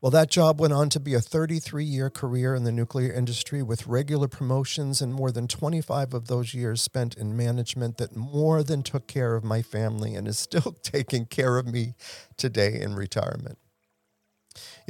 Well, 0.00 0.10
that 0.12 0.30
job 0.30 0.60
went 0.60 0.72
on 0.72 0.88
to 0.90 1.00
be 1.00 1.14
a 1.14 1.20
33 1.20 1.84
year 1.84 2.10
career 2.10 2.54
in 2.54 2.62
the 2.62 2.72
nuclear 2.72 3.12
industry 3.12 3.60
with 3.60 3.88
regular 3.88 4.28
promotions 4.28 5.02
and 5.02 5.12
more 5.12 5.32
than 5.32 5.48
25 5.48 6.14
of 6.14 6.28
those 6.28 6.54
years 6.54 6.80
spent 6.80 7.16
in 7.16 7.36
management 7.36 7.98
that 7.98 8.16
more 8.16 8.62
than 8.62 8.84
took 8.84 9.08
care 9.08 9.34
of 9.34 9.44
my 9.44 9.62
family 9.62 10.14
and 10.14 10.28
is 10.28 10.38
still 10.38 10.72
taking 10.82 11.26
care 11.26 11.58
of 11.58 11.66
me 11.66 11.94
today 12.36 12.80
in 12.80 12.94
retirement. 12.94 13.58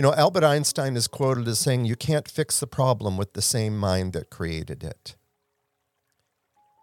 You 0.00 0.06
know, 0.06 0.14
Albert 0.14 0.44
Einstein 0.44 0.96
is 0.96 1.06
quoted 1.06 1.46
as 1.46 1.58
saying, 1.58 1.84
You 1.84 1.94
can't 1.94 2.26
fix 2.26 2.58
the 2.58 2.66
problem 2.66 3.18
with 3.18 3.34
the 3.34 3.42
same 3.42 3.76
mind 3.76 4.14
that 4.14 4.30
created 4.30 4.82
it. 4.82 5.14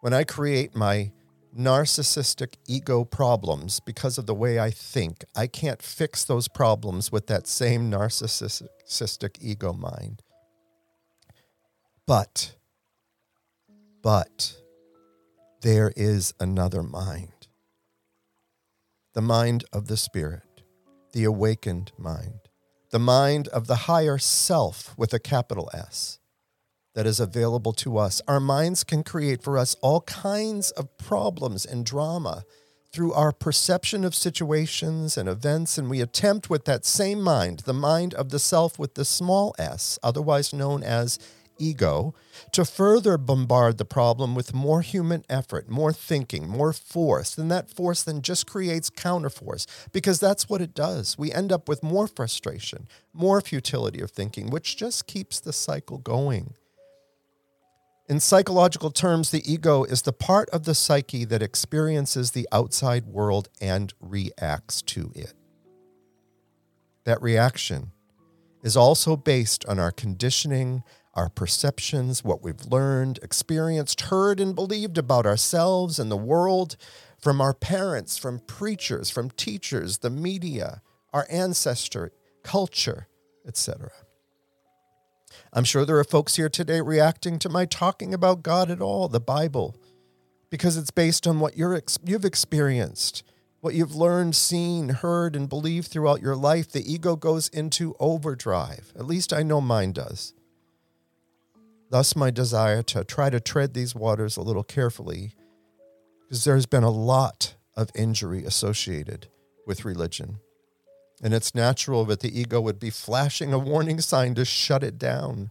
When 0.01 0.13
I 0.13 0.23
create 0.23 0.75
my 0.75 1.13
narcissistic 1.57 2.57
ego 2.67 3.03
problems 3.03 3.79
because 3.79 4.19
of 4.19 4.27
the 4.27 4.35
way 4.35 4.59
I 4.59 4.69
think. 4.69 5.25
I 5.35 5.47
can't 5.47 5.81
fix 5.81 6.23
those 6.23 6.47
problems 6.47 7.11
with 7.11 7.25
that 7.25 7.47
same 7.47 7.89
narcissistic 7.89 9.37
ego 9.41 9.73
mind. 9.73 10.21
But, 12.05 12.55
but, 14.03 14.57
there 15.61 15.91
is 15.95 16.35
another 16.39 16.83
mind 16.83 17.31
the 19.15 19.21
mind 19.23 19.63
of 19.73 19.87
the 19.87 19.97
Spirit, 19.97 20.61
the 21.13 21.23
awakened 21.23 21.91
mind, 21.97 22.46
the 22.97 23.03
mind 23.03 23.47
of 23.49 23.67
the 23.67 23.85
higher 23.85 24.17
self 24.17 24.97
with 24.97 25.13
a 25.13 25.19
capital 25.19 25.69
S 25.71 26.17
that 26.95 27.05
is 27.05 27.19
available 27.19 27.71
to 27.71 27.95
us. 27.95 28.23
Our 28.27 28.39
minds 28.39 28.83
can 28.83 29.03
create 29.03 29.43
for 29.43 29.55
us 29.55 29.75
all 29.83 30.01
kinds 30.01 30.71
of 30.71 30.97
problems 30.97 31.63
and 31.63 31.85
drama 31.85 32.43
through 32.91 33.13
our 33.13 33.31
perception 33.31 34.03
of 34.03 34.15
situations 34.15 35.15
and 35.15 35.29
events, 35.29 35.77
and 35.77 35.91
we 35.91 36.01
attempt 36.01 36.49
with 36.49 36.65
that 36.65 36.85
same 36.85 37.21
mind, 37.21 37.59
the 37.65 37.71
mind 37.71 38.15
of 38.15 38.29
the 38.29 38.39
self 38.39 38.79
with 38.79 38.95
the 38.95 39.05
small 39.05 39.53
s, 39.59 39.99
otherwise 40.01 40.51
known 40.51 40.81
as 40.81 41.19
ego, 41.59 42.13
to 42.51 42.65
further 42.65 43.17
bombard 43.17 43.77
the 43.77 43.85
problem 43.85 44.35
with 44.35 44.53
more 44.53 44.81
human 44.81 45.23
effort, 45.29 45.69
more 45.69 45.93
thinking, 45.93 46.47
more 46.47 46.73
force. 46.73 47.37
And 47.37 47.51
that 47.51 47.69
force 47.69 48.03
then 48.03 48.21
just 48.21 48.47
creates 48.47 48.89
counterforce 48.89 49.65
because 49.91 50.19
that's 50.19 50.49
what 50.49 50.61
it 50.61 50.73
does. 50.73 51.17
We 51.17 51.31
end 51.31 51.51
up 51.51 51.67
with 51.67 51.83
more 51.83 52.07
frustration, 52.07 52.87
more 53.13 53.41
futility 53.41 54.01
of 54.01 54.11
thinking, 54.11 54.49
which 54.49 54.77
just 54.77 55.07
keeps 55.07 55.39
the 55.39 55.53
cycle 55.53 55.97
going. 55.97 56.53
In 58.09 58.21
psychological 58.21 58.89
terms, 58.89 59.31
the 59.31 59.43
ego 59.51 59.83
is 59.83 60.03
the 60.03 60.13
part 60.13 60.49
of 60.51 60.63
the 60.63 60.75
psyche 60.75 61.25
that 61.25 61.41
experiences 61.41 62.31
the 62.31 62.47
outside 62.53 63.05
world 63.05 63.49
and 63.59 63.93
reacts 63.99 64.81
to 64.83 65.11
it. 65.13 65.33
That 67.03 67.21
reaction 67.21 67.91
is 68.63 68.77
also 68.77 69.17
based 69.17 69.65
on 69.65 69.77
our 69.77 69.91
conditioning, 69.91 70.83
our 71.17 71.29
perceptions, 71.29 72.23
what 72.23 72.43
we've 72.43 72.65
learned, 72.67 73.19
experienced, 73.23 74.01
heard, 74.01 74.39
and 74.39 74.53
believed 74.53 74.99
about 74.99 75.25
ourselves 75.25 75.97
and 75.97 76.11
the 76.11 76.15
world 76.15 76.77
from 77.19 77.41
our 77.41 77.55
parents, 77.55 78.19
from 78.19 78.39
preachers, 78.39 79.09
from 79.09 79.31
teachers, 79.31 79.97
the 79.97 80.11
media, 80.11 80.83
our 81.11 81.25
ancestry, 81.31 82.11
culture, 82.43 83.07
etc. 83.47 83.89
I'm 85.51 85.63
sure 85.63 85.85
there 85.85 85.97
are 85.97 86.03
folks 86.03 86.35
here 86.35 86.49
today 86.49 86.81
reacting 86.81 87.39
to 87.39 87.49
my 87.49 87.65
talking 87.65 88.13
about 88.13 88.43
God 88.43 88.69
at 88.69 88.79
all, 88.79 89.07
the 89.07 89.19
Bible, 89.19 89.75
because 90.51 90.77
it's 90.77 90.91
based 90.91 91.25
on 91.25 91.39
what 91.39 91.57
you're, 91.57 91.81
you've 92.05 92.25
experienced, 92.25 93.23
what 93.61 93.73
you've 93.73 93.95
learned, 93.95 94.35
seen, 94.35 94.89
heard, 94.89 95.35
and 95.35 95.49
believed 95.49 95.87
throughout 95.87 96.21
your 96.21 96.35
life. 96.35 96.71
The 96.71 96.93
ego 96.93 97.15
goes 97.15 97.47
into 97.47 97.95
overdrive. 97.99 98.93
At 98.95 99.07
least 99.07 99.33
I 99.33 99.41
know 99.41 99.59
mine 99.59 99.93
does. 99.93 100.35
Thus, 101.89 102.15
my 102.15 102.31
desire 102.31 102.83
to 102.83 103.03
try 103.03 103.29
to 103.29 103.39
tread 103.39 103.73
these 103.73 103.95
waters 103.95 104.35
a 104.35 104.41
little 104.41 104.63
carefully, 104.63 105.33
because 106.21 106.43
there's 106.43 106.65
been 106.65 106.83
a 106.83 106.89
lot 106.89 107.55
of 107.75 107.89
injury 107.95 108.43
associated 108.43 109.27
with 109.65 109.85
religion. 109.85 110.39
And 111.23 111.33
it's 111.33 111.55
natural 111.55 112.05
that 112.05 112.19
the 112.19 112.39
ego 112.39 112.59
would 112.61 112.79
be 112.79 112.89
flashing 112.89 113.53
a 113.53 113.59
warning 113.59 114.01
sign 114.01 114.35
to 114.35 114.45
shut 114.45 114.83
it 114.83 114.97
down. 114.97 115.49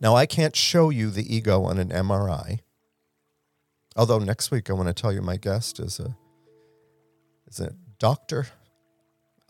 Now, 0.00 0.16
I 0.16 0.26
can't 0.26 0.56
show 0.56 0.90
you 0.90 1.10
the 1.10 1.34
ego 1.34 1.64
on 1.64 1.78
an 1.78 1.90
MRI. 1.90 2.60
Although 3.96 4.18
next 4.18 4.50
week 4.50 4.70
I 4.70 4.72
want 4.72 4.88
to 4.88 4.94
tell 4.94 5.12
you 5.12 5.20
my 5.20 5.36
guest 5.36 5.78
is 5.78 6.00
a 6.00 6.16
is 7.48 7.60
a 7.60 7.74
doctor, 7.98 8.46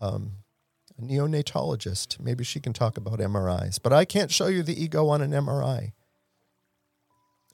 um, 0.00 0.32
a 1.00 1.06
neonatologist. 1.06 2.20
Maybe 2.20 2.44
she 2.44 2.60
can 2.60 2.72
talk 2.72 2.96
about 2.96 3.18
MRIs. 3.18 3.78
But 3.82 3.92
I 3.92 4.04
can't 4.04 4.30
show 4.30 4.46
you 4.46 4.62
the 4.62 4.80
ego 4.80 5.08
on 5.08 5.22
an 5.22 5.32
MRI. 5.32 5.92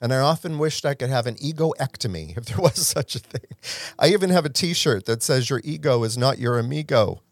And 0.00 0.12
I 0.12 0.18
often 0.18 0.58
wished 0.58 0.84
I 0.84 0.94
could 0.94 1.08
have 1.08 1.26
an 1.26 1.36
egoectomy 1.36 2.36
if 2.36 2.46
there 2.46 2.58
was 2.58 2.86
such 2.86 3.16
a 3.16 3.20
thing. 3.20 3.50
I 3.98 4.08
even 4.08 4.30
have 4.30 4.44
a 4.44 4.50
t 4.50 4.74
shirt 4.74 5.06
that 5.06 5.22
says, 5.22 5.48
Your 5.48 5.60
ego 5.64 6.02
is 6.04 6.18
not 6.18 6.38
your 6.38 6.58
amigo. 6.58 7.22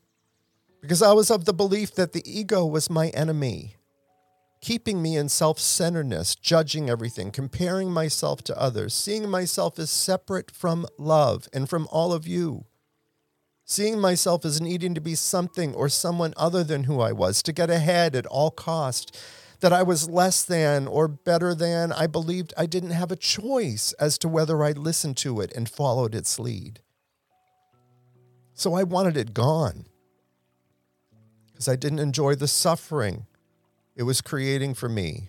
Because 0.81 1.03
I 1.03 1.12
was 1.12 1.31
of 1.31 1.44
the 1.44 1.55
belief 1.55 1.94
that 1.94 2.12
the 2.12 2.22
ego 2.31 2.66
was 2.66 2.90
my 2.90 3.09
enemy, 3.09 3.77
keeping 4.61 5.00
me 5.00 5.16
in 5.16 5.29
self 5.29 5.59
centeredness, 5.59 6.35
judging 6.35 6.90
everything, 6.90 7.31
comparing 7.31 7.90
myself 7.90 8.42
to 8.44 8.59
others, 8.59 8.94
seeing 8.94 9.29
myself 9.29 9.79
as 9.79 9.90
separate 9.90 10.50
from 10.50 10.87
love 10.98 11.48
and 11.53 11.70
from 11.70 11.88
all 11.90 12.12
of 12.12 12.27
you, 12.27 12.66
seeing 13.64 14.00
myself 14.00 14.44
as 14.44 14.61
needing 14.61 14.94
to 14.94 15.00
be 15.00 15.14
something 15.14 15.74
or 15.74 15.88
someone 15.88 16.35
other 16.37 16.62
than 16.62 16.85
who 16.85 17.00
I 17.00 17.12
was, 17.12 17.42
to 17.42 17.53
get 17.53 17.70
ahead 17.70 18.14
at 18.14 18.27
all 18.27 18.50
cost 18.50 19.16
that 19.61 19.72
I 19.72 19.83
was 19.83 20.11
less 20.11 20.42
than 20.42 20.87
or 20.87 21.09
better 21.09 21.55
than, 21.55 21.90
I 21.92 22.07
believed 22.07 22.53
I 22.57 22.66
didn't 22.66 22.90
have 22.90 23.11
a 23.11 23.16
choice 23.16 23.92
as 23.94 24.18
to 24.18 24.29
whether 24.29 24.62
I 24.62 24.72
listened 24.72 25.16
to 25.18 25.40
it 25.40 25.53
and 25.57 25.68
followed 25.68 26.14
its 26.14 26.38
lead. 26.38 26.81
So 28.53 28.74
I 28.74 28.83
wanted 28.83 29.16
it 29.16 29.33
gone 29.33 29.87
because 31.53 31.68
I 31.68 31.77
didn't 31.77 32.00
enjoy 32.00 32.35
the 32.35 32.48
suffering 32.48 33.27
it 33.96 34.03
was 34.03 34.20
creating 34.20 34.74
for 34.74 34.88
me. 34.88 35.29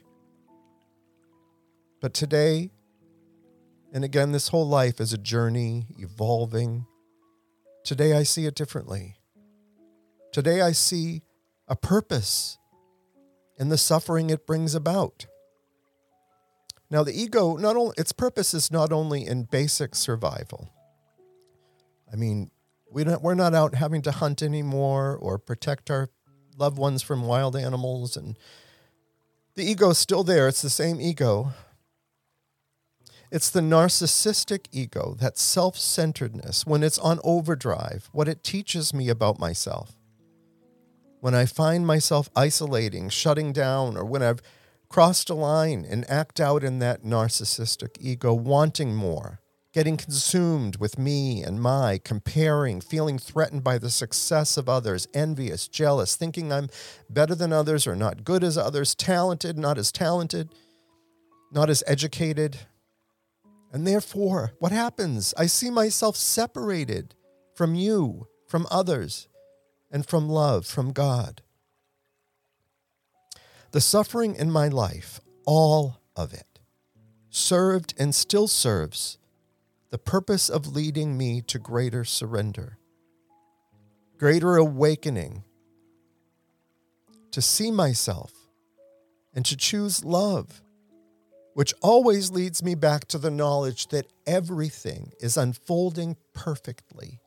But 2.01 2.13
today, 2.13 2.71
and 3.93 4.03
again, 4.03 4.31
this 4.31 4.49
whole 4.49 4.67
life 4.67 4.99
is 4.99 5.13
a 5.13 5.17
journey, 5.17 5.85
evolving. 5.97 6.85
Today, 7.85 8.13
I 8.13 8.23
see 8.23 8.47
it 8.47 8.55
differently. 8.55 9.15
Today, 10.31 10.59
I 10.59 10.71
see 10.71 11.21
a 11.67 11.75
purpose 11.75 12.57
in 13.59 13.69
the 13.69 13.77
suffering 13.77 14.31
it 14.31 14.47
brings 14.47 14.73
about. 14.73 15.27
Now, 16.89 17.03
the 17.03 17.13
ego, 17.13 17.57
not 17.57 17.75
only 17.75 17.93
its 17.95 18.11
purpose 18.11 18.55
is 18.55 18.71
not 18.71 18.91
only 18.91 19.27
in 19.27 19.43
basic 19.43 19.93
survival. 19.93 20.71
I 22.11 22.15
mean, 22.15 22.49
we 22.91 23.03
don't, 23.03 23.21
we're 23.21 23.35
not 23.35 23.53
out 23.53 23.75
having 23.75 24.01
to 24.01 24.11
hunt 24.11 24.41
anymore 24.41 25.15
or 25.15 25.37
protect 25.37 25.91
our 25.91 26.09
loved 26.57 26.79
ones 26.79 27.03
from 27.03 27.27
wild 27.27 27.55
animals, 27.55 28.17
and 28.17 28.35
the 29.53 29.63
ego 29.63 29.91
is 29.91 29.99
still 29.99 30.23
there. 30.23 30.47
It's 30.47 30.63
the 30.63 30.71
same 30.71 30.99
ego. 30.99 31.53
It's 33.35 33.49
the 33.49 33.59
narcissistic 33.59 34.67
ego, 34.71 35.13
that 35.19 35.37
self 35.37 35.77
centeredness, 35.77 36.65
when 36.65 36.83
it's 36.83 36.97
on 36.97 37.19
overdrive, 37.21 38.09
what 38.13 38.29
it 38.29 38.45
teaches 38.45 38.93
me 38.93 39.09
about 39.09 39.39
myself 39.39 39.97
when 41.19 41.35
I 41.35 41.45
find 41.45 41.85
myself 41.85 42.29
isolating, 42.33 43.09
shutting 43.09 43.51
down, 43.51 43.97
or 43.97 44.05
when 44.05 44.23
I've 44.23 44.41
crossed 44.87 45.29
a 45.29 45.33
line 45.33 45.83
and 45.83 46.09
act 46.09 46.39
out 46.39 46.63
in 46.63 46.79
that 46.79 47.03
narcissistic 47.03 47.97
ego, 47.99 48.33
wanting 48.33 48.95
more, 48.95 49.41
getting 49.73 49.97
consumed 49.97 50.77
with 50.77 50.97
me 50.97 51.43
and 51.43 51.59
my, 51.59 51.99
comparing, 52.03 52.79
feeling 52.79 53.19
threatened 53.19 53.65
by 53.65 53.79
the 53.79 53.89
success 53.89 54.55
of 54.55 54.69
others, 54.69 55.09
envious, 55.13 55.67
jealous, 55.67 56.15
thinking 56.15 56.53
I'm 56.53 56.69
better 57.09 57.35
than 57.35 57.51
others 57.51 57.85
or 57.85 57.97
not 57.97 58.23
good 58.23 58.45
as 58.45 58.57
others, 58.57 58.95
talented, 58.95 59.57
not 59.57 59.77
as 59.77 59.91
talented, 59.91 60.53
not 61.51 61.69
as 61.69 61.83
educated. 61.85 62.59
And 63.75 63.85
therefore, 63.85 64.53
what 64.59 64.71
happens? 64.71 65.33
I 65.37 65.47
see 65.47 65.69
myself 65.69 66.15
separated 66.15 67.13
from 67.53 67.75
you, 67.75 68.29
from 68.47 68.65
others 68.71 69.27
and 69.91 70.05
from 70.05 70.29
love 70.29 70.65
from 70.65 70.93
God. 70.93 71.41
The 73.71 73.81
suffering 73.81 74.33
in 74.33 74.49
my 74.49 74.69
life, 74.69 75.19
all 75.45 75.99
of 76.15 76.33
it, 76.33 76.57
served 77.29 77.93
and 77.99 78.15
still 78.15 78.47
serves 78.47 79.17
the 79.89 79.97
purpose 79.97 80.49
of 80.49 80.73
leading 80.73 81.17
me 81.17 81.41
to 81.41 81.59
greater 81.59 82.05
surrender, 82.05 82.77
greater 84.17 84.55
awakening, 84.55 85.43
to 87.31 87.41
see 87.41 87.71
myself 87.71 88.31
and 89.33 89.43
to 89.45 89.57
choose 89.57 90.05
love, 90.05 90.61
which 91.55 91.73
always 91.81 92.31
leads 92.31 92.61
me 92.61 92.75
back 92.75 93.07
to 93.07 93.17
the 93.17 93.31
knowledge 93.31 93.87
that 93.87 94.11
everything 94.27 95.13
is 95.21 95.37
unfolding 95.37 96.17
perfectly, 96.33 97.21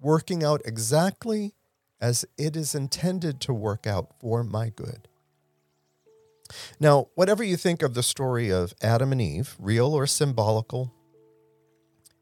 working 0.00 0.42
out 0.42 0.60
exactly 0.64 1.54
as 2.00 2.24
it 2.36 2.56
is 2.56 2.74
intended 2.74 3.40
to 3.40 3.54
work 3.54 3.86
out 3.86 4.18
for 4.18 4.42
my 4.42 4.68
good. 4.68 5.06
Now, 6.80 7.06
whatever 7.14 7.44
you 7.44 7.56
think 7.56 7.82
of 7.82 7.94
the 7.94 8.02
story 8.02 8.50
of 8.50 8.74
Adam 8.82 9.12
and 9.12 9.22
Eve, 9.22 9.54
real 9.60 9.94
or 9.94 10.08
symbolical, 10.08 10.92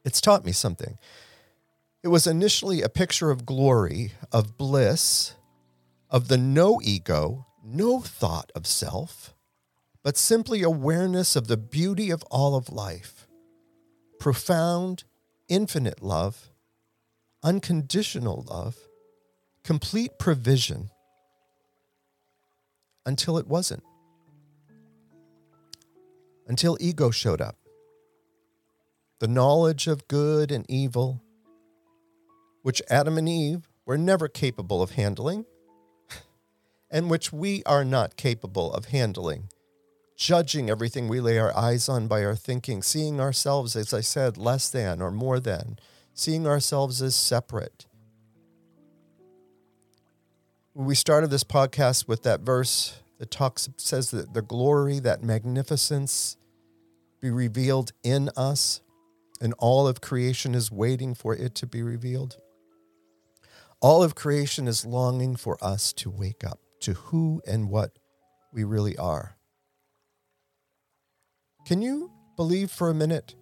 it's 0.05 0.20
taught 0.20 0.44
me 0.44 0.53
something. 0.53 0.98
It 2.03 2.09
was 2.09 2.26
initially 2.26 2.83
a 2.83 2.90
picture 2.90 3.31
of 3.31 3.46
glory, 3.46 4.12
of 4.31 4.59
bliss, 4.59 5.37
of 6.11 6.29
the 6.29 6.37
no 6.37 6.83
ego, 6.85 7.46
no 7.64 8.00
thought 8.00 8.53
of 8.55 8.66
self, 8.66 9.35
but 10.03 10.17
simply 10.17 10.63
awareness 10.63 11.37
of 11.37 11.47
the 11.47 11.57
beauty 11.57 12.11
of 12.11 12.23
all 12.31 12.57
of 12.57 12.71
life, 12.71 13.27
profound, 14.19 15.05
infinite 15.49 16.03
love, 16.03 16.51
unconditional 17.43 18.45
love, 18.49 18.77
complete 19.65 20.19
provision 20.19 20.91
until 23.05 23.39
it 23.39 23.47
wasn't. 23.47 23.83
Until 26.47 26.77
ego 26.81 27.11
showed 27.11 27.41
up. 27.41 27.57
The 29.21 29.29
knowledge 29.29 29.87
of 29.87 30.09
good 30.09 30.51
and 30.51 30.65
evil, 30.69 31.23
which 32.63 32.81
Adam 32.89 33.19
and 33.19 33.29
Eve 33.29 33.69
were 33.85 33.99
never 33.99 34.29
capable 34.29 34.83
of 34.83 34.93
handling, 34.93 35.45
and 36.91 37.11
which 37.11 37.33
we 37.33 37.63
are 37.65 37.85
not 37.85 38.17
capable 38.17 38.73
of 38.73 38.87
handling. 38.87 39.49
Judging 40.20 40.68
everything 40.68 41.09
we 41.09 41.18
lay 41.18 41.38
our 41.38 41.56
eyes 41.56 41.88
on 41.88 42.06
by 42.06 42.22
our 42.22 42.37
thinking, 42.37 42.83
seeing 42.83 43.20
ourselves, 43.20 43.74
as 43.74 43.94
I 43.94 44.02
said, 44.02 44.37
less 44.37 44.68
than 44.68 45.00
or 45.00 45.11
more 45.11 45.40
than, 45.40 45.78
seeing 46.12 46.46
ourselves 46.46 47.00
as 47.00 47.16
separate 47.16 47.87
we 50.74 50.94
started 50.94 51.30
this 51.30 51.44
podcast 51.44 52.06
with 52.06 52.22
that 52.22 52.40
verse 52.40 53.02
that 53.18 53.30
talks 53.30 53.68
says 53.76 54.11
that 54.12 54.33
the 54.33 54.42
glory, 54.42 54.98
that 55.00 55.22
magnificence 55.22 56.37
be 57.20 57.30
revealed 57.30 57.92
in 58.02 58.30
us, 58.37 58.80
and 59.40 59.52
all 59.59 59.87
of 59.87 60.00
creation 60.00 60.54
is 60.54 60.70
waiting 60.70 61.14
for 61.14 61.35
it 61.35 61.54
to 61.56 61.66
be 61.66 61.83
revealed. 61.83 62.38
All 63.83 64.02
of 64.02 64.14
creation 64.14 64.68
is 64.68 64.87
longing 64.87 65.37
for 65.37 65.62
us 65.62 65.92
to 65.94 66.09
wake 66.09 66.44
up 66.44 66.61
to 66.80 66.94
who 66.94 67.42
and 67.46 67.68
what 67.68 67.98
we 68.52 68.64
really 68.64 68.96
are. 68.96 69.37
Can 71.64 71.83
you 71.83 72.11
believe 72.37 72.70
for 72.70 72.90
a 72.90 72.94
minute 72.94 73.35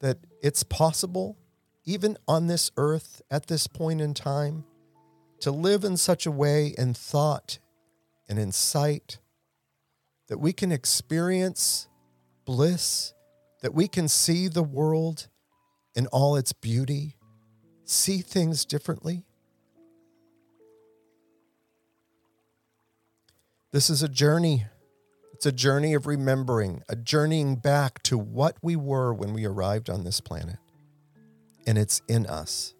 that 0.00 0.18
it's 0.42 0.62
possible, 0.62 1.36
even 1.84 2.16
on 2.28 2.46
this 2.46 2.70
earth 2.76 3.22
at 3.30 3.46
this 3.46 3.66
point 3.66 4.00
in 4.00 4.14
time, 4.14 4.64
to 5.40 5.50
live 5.50 5.84
in 5.84 5.96
such 5.96 6.26
a 6.26 6.30
way 6.30 6.74
in 6.78 6.94
thought 6.94 7.58
and 8.28 8.38
in 8.38 8.52
sight 8.52 9.18
that 10.28 10.38
we 10.38 10.52
can 10.52 10.72
experience 10.72 11.88
bliss, 12.44 13.12
that 13.60 13.74
we 13.74 13.88
can 13.88 14.08
see 14.08 14.48
the 14.48 14.62
world 14.62 15.28
in 15.94 16.06
all 16.08 16.36
its 16.36 16.52
beauty, 16.52 17.16
see 17.84 18.18
things 18.18 18.64
differently. 18.64 19.24
This 23.72 23.90
is 23.90 24.02
a 24.02 24.08
journey. 24.08 24.66
It's 25.44 25.52
a 25.52 25.52
journey 25.52 25.92
of 25.92 26.06
remembering, 26.06 26.82
a 26.88 26.96
journeying 26.96 27.56
back 27.56 28.02
to 28.04 28.16
what 28.16 28.56
we 28.62 28.76
were 28.76 29.12
when 29.12 29.34
we 29.34 29.44
arrived 29.44 29.90
on 29.90 30.02
this 30.02 30.18
planet. 30.18 30.56
And 31.66 31.76
it's 31.76 32.00
in 32.08 32.24
us. 32.24 32.72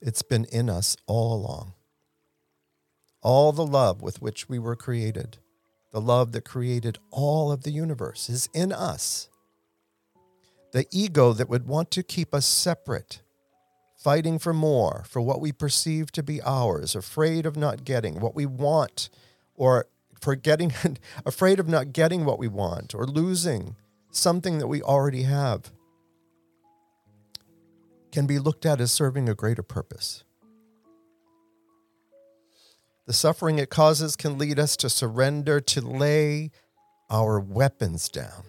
It's 0.00 0.22
been 0.22 0.44
in 0.44 0.70
us 0.70 0.96
all 1.08 1.34
along. 1.34 1.72
All 3.20 3.50
the 3.50 3.66
love 3.66 4.00
with 4.00 4.22
which 4.22 4.48
we 4.48 4.60
were 4.60 4.76
created, 4.76 5.38
the 5.92 6.00
love 6.00 6.30
that 6.30 6.44
created 6.44 6.98
all 7.10 7.50
of 7.50 7.64
the 7.64 7.72
universe, 7.72 8.28
is 8.28 8.48
in 8.54 8.70
us. 8.70 9.28
The 10.70 10.86
ego 10.92 11.32
that 11.32 11.48
would 11.48 11.66
want 11.66 11.90
to 11.90 12.04
keep 12.04 12.32
us 12.32 12.46
separate, 12.46 13.22
fighting 13.96 14.38
for 14.38 14.52
more, 14.54 15.02
for 15.08 15.20
what 15.20 15.40
we 15.40 15.50
perceive 15.50 16.12
to 16.12 16.22
be 16.22 16.40
ours, 16.42 16.94
afraid 16.94 17.44
of 17.44 17.56
not 17.56 17.82
getting 17.82 18.20
what 18.20 18.36
we 18.36 18.46
want, 18.46 19.10
or 19.56 19.88
for 20.24 20.34
getting 20.34 20.72
afraid 21.26 21.60
of 21.60 21.68
not 21.68 21.92
getting 21.92 22.24
what 22.24 22.38
we 22.38 22.48
want, 22.48 22.94
or 22.94 23.06
losing 23.06 23.76
something 24.10 24.58
that 24.58 24.66
we 24.66 24.80
already 24.80 25.22
have 25.24 25.70
can 28.10 28.26
be 28.26 28.38
looked 28.38 28.64
at 28.64 28.80
as 28.80 28.90
serving 28.90 29.28
a 29.28 29.34
greater 29.34 29.62
purpose. 29.62 30.24
The 33.06 33.12
suffering 33.12 33.58
it 33.58 33.68
causes 33.68 34.16
can 34.16 34.38
lead 34.38 34.58
us 34.58 34.76
to 34.78 34.88
surrender, 34.88 35.60
to 35.60 35.80
lay 35.82 36.50
our 37.10 37.38
weapons 37.38 38.08
down. 38.08 38.44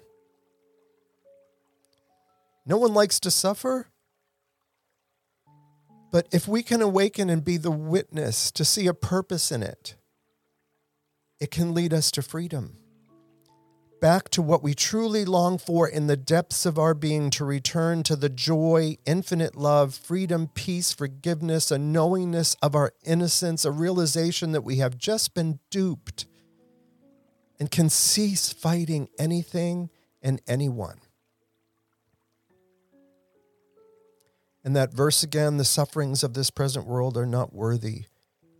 No 2.65 2.77
one 2.77 2.93
likes 2.93 3.19
to 3.19 3.29
suffer. 3.29 3.87
But 6.11 6.27
if 6.31 6.47
we 6.47 6.63
can 6.63 6.81
awaken 6.81 7.29
and 7.29 7.43
be 7.43 7.57
the 7.57 7.71
witness 7.71 8.49
to 8.51 8.63
see 8.63 8.87
a 8.87 8.93
purpose 8.93 9.51
in 9.51 9.61
it, 9.61 9.95
it 11.39 11.51
can 11.51 11.73
lead 11.73 11.93
us 11.93 12.11
to 12.11 12.21
freedom 12.21 12.77
back 14.05 14.29
to 14.29 14.39
what 14.39 14.61
we 14.61 14.75
truly 14.75 15.25
long 15.25 15.57
for 15.57 15.87
in 15.87 16.05
the 16.05 16.15
depths 16.15 16.65
of 16.65 16.77
our 16.77 16.93
being 16.93 17.31
to 17.31 17.43
return 17.43 18.03
to 18.03 18.15
the 18.15 18.29
joy, 18.29 18.95
infinite 19.05 19.55
love, 19.55 19.95
freedom, 19.95 20.47
peace, 20.53 20.93
forgiveness, 20.93 21.71
a 21.71 21.79
knowingness 21.79 22.55
of 22.61 22.75
our 22.75 22.93
innocence, 23.03 23.65
a 23.65 23.71
realization 23.71 24.51
that 24.51 24.63
we 24.63 24.75
have 24.77 24.97
just 24.97 25.33
been 25.33 25.59
duped 25.71 26.27
and 27.59 27.71
can 27.71 27.89
cease 27.89 28.53
fighting 28.53 29.07
anything 29.17 29.89
and 30.21 30.39
anyone. 30.47 30.99
And 34.63 34.75
that 34.75 34.93
verse 34.93 35.23
again 35.23 35.57
the 35.57 35.65
sufferings 35.65 36.23
of 36.23 36.35
this 36.35 36.51
present 36.51 36.85
world 36.85 37.17
are 37.17 37.25
not 37.25 37.53
worthy 37.53 38.05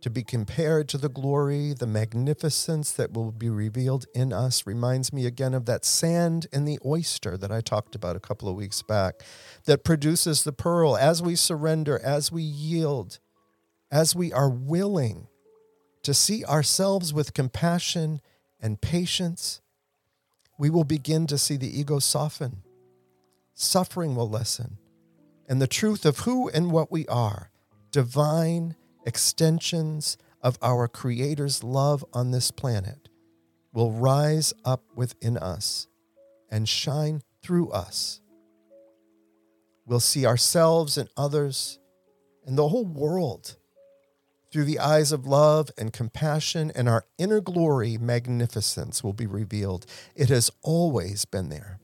to 0.06 0.10
be 0.10 0.22
compared 0.22 0.88
to 0.88 0.96
the 0.96 1.08
glory, 1.08 1.72
the 1.72 1.84
magnificence 1.84 2.92
that 2.92 3.12
will 3.12 3.32
be 3.32 3.50
revealed 3.50 4.06
in 4.14 4.32
us 4.32 4.64
reminds 4.64 5.12
me 5.12 5.26
again 5.26 5.52
of 5.52 5.66
that 5.66 5.84
sand 5.84 6.46
in 6.52 6.64
the 6.64 6.78
oyster 6.86 7.36
that 7.36 7.50
I 7.50 7.60
talked 7.60 7.96
about 7.96 8.14
a 8.14 8.20
couple 8.20 8.48
of 8.48 8.54
weeks 8.54 8.82
back 8.82 9.24
that 9.64 9.82
produces 9.82 10.44
the 10.44 10.52
pearl 10.52 10.96
as 10.96 11.24
we 11.24 11.34
surrender, 11.34 11.98
as 12.04 12.30
we 12.30 12.42
yield, 12.42 13.18
as 13.90 14.14
we 14.14 14.32
are 14.32 14.48
willing 14.48 15.26
to 16.04 16.14
see 16.14 16.44
ourselves 16.44 17.12
with 17.12 17.34
compassion 17.34 18.20
and 18.60 18.80
patience. 18.80 19.60
We 20.56 20.70
will 20.70 20.84
begin 20.84 21.26
to 21.26 21.36
see 21.36 21.56
the 21.56 21.80
ego 21.80 21.98
soften. 21.98 22.62
Suffering 23.54 24.14
will 24.14 24.30
lessen. 24.30 24.78
And 25.48 25.60
the 25.60 25.66
truth 25.66 26.06
of 26.06 26.18
who 26.18 26.48
and 26.48 26.70
what 26.70 26.92
we 26.92 27.08
are, 27.08 27.50
divine 27.90 28.76
extensions 29.06 30.18
of 30.42 30.58
our 30.60 30.88
Creator's 30.88 31.64
love 31.64 32.04
on 32.12 32.30
this 32.32 32.50
planet 32.50 33.08
will 33.72 33.92
rise 33.92 34.52
up 34.64 34.82
within 34.94 35.38
us 35.38 35.86
and 36.50 36.68
shine 36.68 37.22
through 37.42 37.70
us. 37.70 38.20
We'll 39.86 40.00
see 40.00 40.26
ourselves 40.26 40.98
and 40.98 41.08
others 41.16 41.78
and 42.44 42.58
the 42.58 42.68
whole 42.68 42.84
world 42.84 43.56
through 44.52 44.64
the 44.64 44.78
eyes 44.78 45.12
of 45.12 45.26
love 45.26 45.70
and 45.76 45.92
compassion, 45.92 46.72
and 46.74 46.88
our 46.88 47.04
inner 47.18 47.40
glory, 47.40 47.98
magnificence 47.98 49.04
will 49.04 49.12
be 49.12 49.26
revealed. 49.26 49.84
It 50.14 50.28
has 50.28 50.50
always 50.62 51.24
been 51.24 51.48
there. 51.48 51.78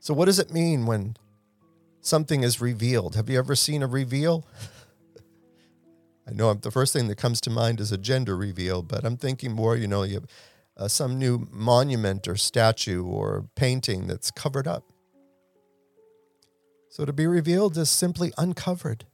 So, 0.00 0.12
what 0.12 0.26
does 0.26 0.38
it 0.38 0.52
mean 0.52 0.86
when 0.86 1.16
something 2.00 2.42
is 2.42 2.60
revealed? 2.60 3.14
Have 3.14 3.30
you 3.30 3.38
ever 3.38 3.54
seen 3.54 3.82
a 3.82 3.86
reveal? 3.86 4.46
I 6.28 6.32
know 6.32 6.52
the 6.54 6.70
first 6.70 6.92
thing 6.92 7.08
that 7.08 7.16
comes 7.16 7.40
to 7.42 7.50
mind 7.50 7.80
is 7.80 7.92
a 7.92 7.98
gender 7.98 8.36
reveal, 8.36 8.82
but 8.82 9.04
I'm 9.04 9.16
thinking 9.16 9.52
more, 9.52 9.76
you 9.76 9.88
know, 9.88 10.02
you 10.02 10.14
have 10.14 10.26
uh, 10.76 10.88
some 10.88 11.18
new 11.18 11.48
monument 11.50 12.28
or 12.28 12.36
statue 12.36 13.04
or 13.04 13.46
painting 13.56 14.06
that's 14.06 14.30
covered 14.30 14.66
up. 14.66 14.84
So 16.88 17.04
to 17.04 17.12
be 17.12 17.26
revealed 17.26 17.76
is 17.76 17.90
simply 17.90 18.32
uncovered. 18.38 19.06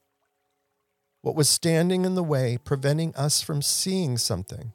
What 1.22 1.34
was 1.34 1.48
standing 1.48 2.04
in 2.04 2.14
the 2.14 2.22
way, 2.22 2.58
preventing 2.62 3.14
us 3.16 3.42
from 3.42 3.62
seeing 3.62 4.16
something, 4.16 4.72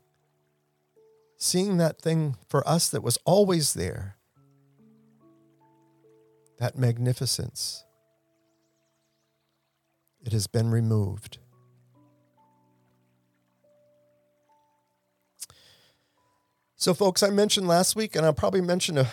seeing 1.38 1.78
that 1.78 2.02
thing 2.02 2.36
for 2.48 2.68
us 2.68 2.90
that 2.90 3.02
was 3.02 3.18
always 3.26 3.74
there, 3.74 4.18
that 6.60 6.78
magnificence, 6.78 7.86
it 10.24 10.32
has 10.34 10.46
been 10.48 10.70
removed. 10.70 11.40
So, 16.82 16.96
folks, 16.96 17.22
I 17.22 17.30
mentioned 17.30 17.68
last 17.68 17.96
week, 17.96 18.16
and 18.16 18.26
I'll 18.26 18.34
probably 18.34 18.60
mention 18.60 18.98
a 18.98 19.08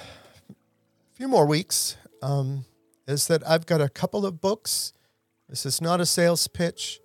few 1.12 1.28
more 1.28 1.44
weeks, 1.44 1.98
um, 2.22 2.64
is 3.06 3.26
that 3.26 3.46
I've 3.46 3.66
got 3.66 3.82
a 3.82 3.90
couple 3.90 4.24
of 4.24 4.40
books. 4.40 4.94
This 5.50 5.66
is 5.66 5.78
not 5.78 6.00
a 6.00 6.06
sales 6.06 6.48
pitch. 6.48 6.98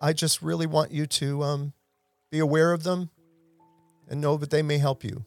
I 0.00 0.14
just 0.14 0.40
really 0.40 0.64
want 0.64 0.92
you 0.92 1.04
to 1.04 1.42
um, 1.42 1.74
be 2.30 2.38
aware 2.38 2.72
of 2.72 2.84
them 2.84 3.10
and 4.08 4.18
know 4.18 4.38
that 4.38 4.48
they 4.48 4.62
may 4.62 4.78
help 4.78 5.04
you. 5.04 5.26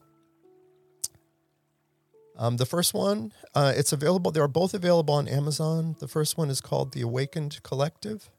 Um, 2.39 2.57
the 2.57 2.65
first 2.65 2.95
one, 2.95 3.33
uh, 3.53 3.73
it's 3.75 3.93
available. 3.93 4.31
They 4.31 4.39
are 4.39 4.47
both 4.47 4.73
available 4.73 5.13
on 5.13 5.27
Amazon. 5.27 5.95
The 5.99 6.07
first 6.07 6.39
one 6.39 6.49
is 6.49 6.59
called 6.59 6.93
The 6.93 7.01
Awakened 7.01 7.61
Collective. 7.61 8.31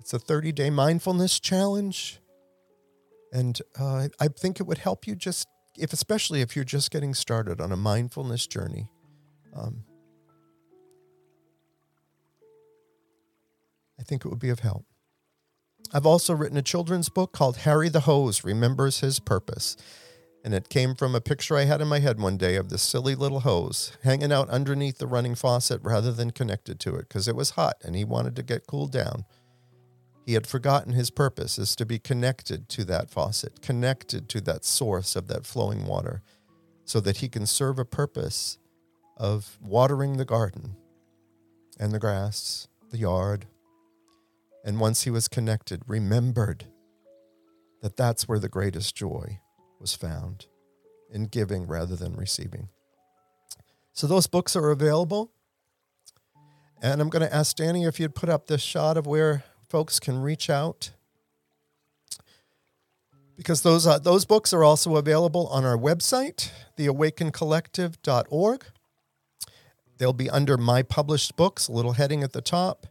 It's 0.00 0.14
a 0.14 0.18
30 0.18 0.52
day 0.52 0.70
mindfulness 0.70 1.38
challenge. 1.38 2.20
And 3.32 3.60
uh, 3.78 4.08
I 4.20 4.28
think 4.28 4.60
it 4.60 4.66
would 4.66 4.78
help 4.78 5.06
you 5.06 5.14
just, 5.14 5.46
if 5.76 5.92
especially 5.92 6.40
if 6.40 6.56
you're 6.56 6.64
just 6.64 6.90
getting 6.90 7.14
started 7.14 7.60
on 7.60 7.72
a 7.72 7.76
mindfulness 7.76 8.46
journey. 8.46 8.88
Um, 9.54 9.84
I 13.98 14.02
think 14.02 14.24
it 14.24 14.28
would 14.28 14.38
be 14.38 14.50
of 14.50 14.60
help. 14.60 14.84
I've 15.92 16.06
also 16.06 16.34
written 16.34 16.56
a 16.56 16.62
children's 16.62 17.08
book 17.08 17.32
called 17.32 17.58
Harry 17.58 17.88
the 17.88 18.00
Hose 18.00 18.44
Remembers 18.44 19.00
His 19.00 19.18
Purpose. 19.20 19.76
And 20.44 20.54
it 20.54 20.68
came 20.68 20.94
from 20.94 21.14
a 21.14 21.20
picture 21.20 21.56
I 21.56 21.64
had 21.64 21.80
in 21.80 21.88
my 21.88 21.98
head 21.98 22.20
one 22.20 22.36
day 22.36 22.54
of 22.54 22.68
this 22.68 22.82
silly 22.82 23.16
little 23.16 23.40
hose 23.40 23.96
hanging 24.04 24.30
out 24.30 24.48
underneath 24.48 24.98
the 24.98 25.06
running 25.06 25.34
faucet 25.34 25.80
rather 25.82 26.12
than 26.12 26.30
connected 26.30 26.78
to 26.80 26.94
it 26.94 27.08
because 27.08 27.26
it 27.26 27.34
was 27.34 27.50
hot 27.50 27.76
and 27.84 27.96
he 27.96 28.04
wanted 28.04 28.36
to 28.36 28.44
get 28.44 28.66
cooled 28.66 28.92
down. 28.92 29.24
He 30.26 30.34
had 30.34 30.48
forgotten 30.48 30.92
his 30.92 31.10
purpose 31.10 31.56
is 31.56 31.76
to 31.76 31.86
be 31.86 32.00
connected 32.00 32.68
to 32.70 32.84
that 32.86 33.08
faucet, 33.10 33.62
connected 33.62 34.28
to 34.30 34.40
that 34.40 34.64
source 34.64 35.14
of 35.14 35.28
that 35.28 35.46
flowing 35.46 35.86
water, 35.86 36.20
so 36.84 36.98
that 36.98 37.18
he 37.18 37.28
can 37.28 37.46
serve 37.46 37.78
a 37.78 37.84
purpose 37.84 38.58
of 39.16 39.56
watering 39.62 40.16
the 40.16 40.24
garden 40.24 40.74
and 41.78 41.92
the 41.92 42.00
grass, 42.00 42.66
the 42.90 42.98
yard. 42.98 43.46
And 44.64 44.80
once 44.80 45.04
he 45.04 45.10
was 45.10 45.28
connected, 45.28 45.82
remembered 45.86 46.64
that 47.80 47.96
that's 47.96 48.26
where 48.26 48.40
the 48.40 48.48
greatest 48.48 48.96
joy 48.96 49.38
was 49.78 49.94
found 49.94 50.46
in 51.08 51.26
giving 51.26 51.68
rather 51.68 51.94
than 51.94 52.16
receiving. 52.16 52.68
So 53.92 54.08
those 54.08 54.26
books 54.26 54.56
are 54.56 54.70
available. 54.70 55.30
And 56.82 57.00
I'm 57.00 57.10
going 57.10 57.26
to 57.26 57.32
ask 57.32 57.54
Danny 57.54 57.84
if 57.84 58.00
you'd 58.00 58.16
put 58.16 58.28
up 58.28 58.48
this 58.48 58.60
shot 58.60 58.96
of 58.96 59.06
where 59.06 59.44
folks 59.68 60.00
can 60.00 60.20
reach 60.20 60.48
out 60.50 60.90
because 63.36 63.62
those 63.62 63.86
uh, 63.86 63.98
those 63.98 64.24
books 64.24 64.52
are 64.52 64.64
also 64.64 64.96
available 64.96 65.46
on 65.48 65.64
our 65.64 65.76
website, 65.76 66.50
theawakencollective.org. 66.78 68.64
They'll 69.98 70.12
be 70.12 70.30
under 70.30 70.56
my 70.56 70.82
published 70.82 71.36
books, 71.36 71.68
a 71.68 71.72
little 71.72 71.92
heading 71.92 72.22
at 72.22 72.32
the 72.32 72.42
top, 72.42 72.86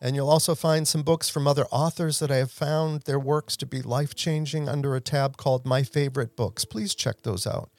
And 0.00 0.16
you'll 0.16 0.30
also 0.30 0.54
find 0.54 0.88
some 0.88 1.02
books 1.02 1.28
from 1.28 1.46
other 1.46 1.66
authors 1.66 2.18
that 2.20 2.30
I 2.30 2.36
have 2.36 2.50
found 2.50 3.02
their 3.02 3.20
works 3.20 3.56
to 3.58 3.66
be 3.66 3.82
life 3.82 4.14
changing 4.14 4.68
under 4.68 4.96
a 4.96 5.00
tab 5.00 5.36
called 5.36 5.66
My 5.66 5.82
Favorite 5.82 6.36
Books. 6.36 6.64
Please 6.64 6.94
check 6.94 7.22
those 7.22 7.46
out. 7.46 7.70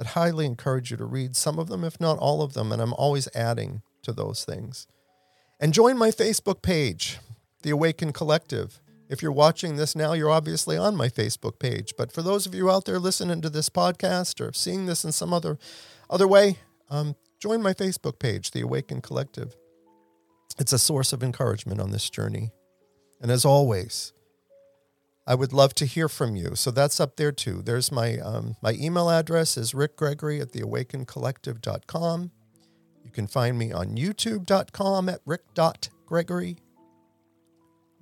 I'd 0.00 0.08
highly 0.08 0.46
encourage 0.46 0.90
you 0.90 0.96
to 0.96 1.04
read 1.04 1.36
some 1.36 1.58
of 1.58 1.68
them, 1.68 1.84
if 1.84 2.00
not 2.00 2.18
all 2.18 2.42
of 2.42 2.54
them, 2.54 2.72
and 2.72 2.80
I'm 2.80 2.94
always 2.94 3.28
adding 3.34 3.82
to 4.02 4.12
those 4.12 4.44
things. 4.44 4.86
And 5.60 5.72
join 5.72 5.96
my 5.96 6.10
Facebook 6.10 6.62
page, 6.62 7.18
The 7.66 7.72
Awaken 7.72 8.12
Collective. 8.12 8.80
If 9.08 9.22
you're 9.22 9.32
watching 9.32 9.74
this 9.74 9.96
now, 9.96 10.12
you're 10.12 10.30
obviously 10.30 10.76
on 10.76 10.94
my 10.94 11.08
Facebook 11.08 11.58
page. 11.58 11.94
But 11.98 12.12
for 12.12 12.22
those 12.22 12.46
of 12.46 12.54
you 12.54 12.70
out 12.70 12.84
there 12.84 13.00
listening 13.00 13.40
to 13.40 13.50
this 13.50 13.68
podcast 13.68 14.40
or 14.40 14.52
seeing 14.52 14.86
this 14.86 15.04
in 15.04 15.10
some 15.10 15.34
other 15.34 15.58
other 16.08 16.28
way, 16.28 16.58
um, 16.90 17.16
join 17.40 17.60
my 17.60 17.74
Facebook 17.74 18.20
page, 18.20 18.52
The 18.52 18.60
Awaken 18.60 19.00
Collective. 19.00 19.56
It's 20.60 20.72
a 20.72 20.78
source 20.78 21.12
of 21.12 21.24
encouragement 21.24 21.80
on 21.80 21.90
this 21.90 22.08
journey. 22.08 22.52
And 23.20 23.32
as 23.32 23.44
always, 23.44 24.12
I 25.26 25.34
would 25.34 25.52
love 25.52 25.74
to 25.74 25.86
hear 25.86 26.08
from 26.08 26.36
you. 26.36 26.54
So 26.54 26.70
that's 26.70 27.00
up 27.00 27.16
there 27.16 27.32
too. 27.32 27.62
There's 27.62 27.90
my 27.90 28.18
um, 28.18 28.54
my 28.62 28.74
email 28.74 29.10
address 29.10 29.56
is 29.56 29.72
rickgregory 29.72 30.40
at 30.40 30.52
theawakencollective.com. 30.52 32.30
You 33.02 33.10
can 33.10 33.26
find 33.26 33.58
me 33.58 33.72
on 33.72 33.96
youtube.com 33.96 35.08
at 35.08 35.20
rick.gregory. 35.26 36.58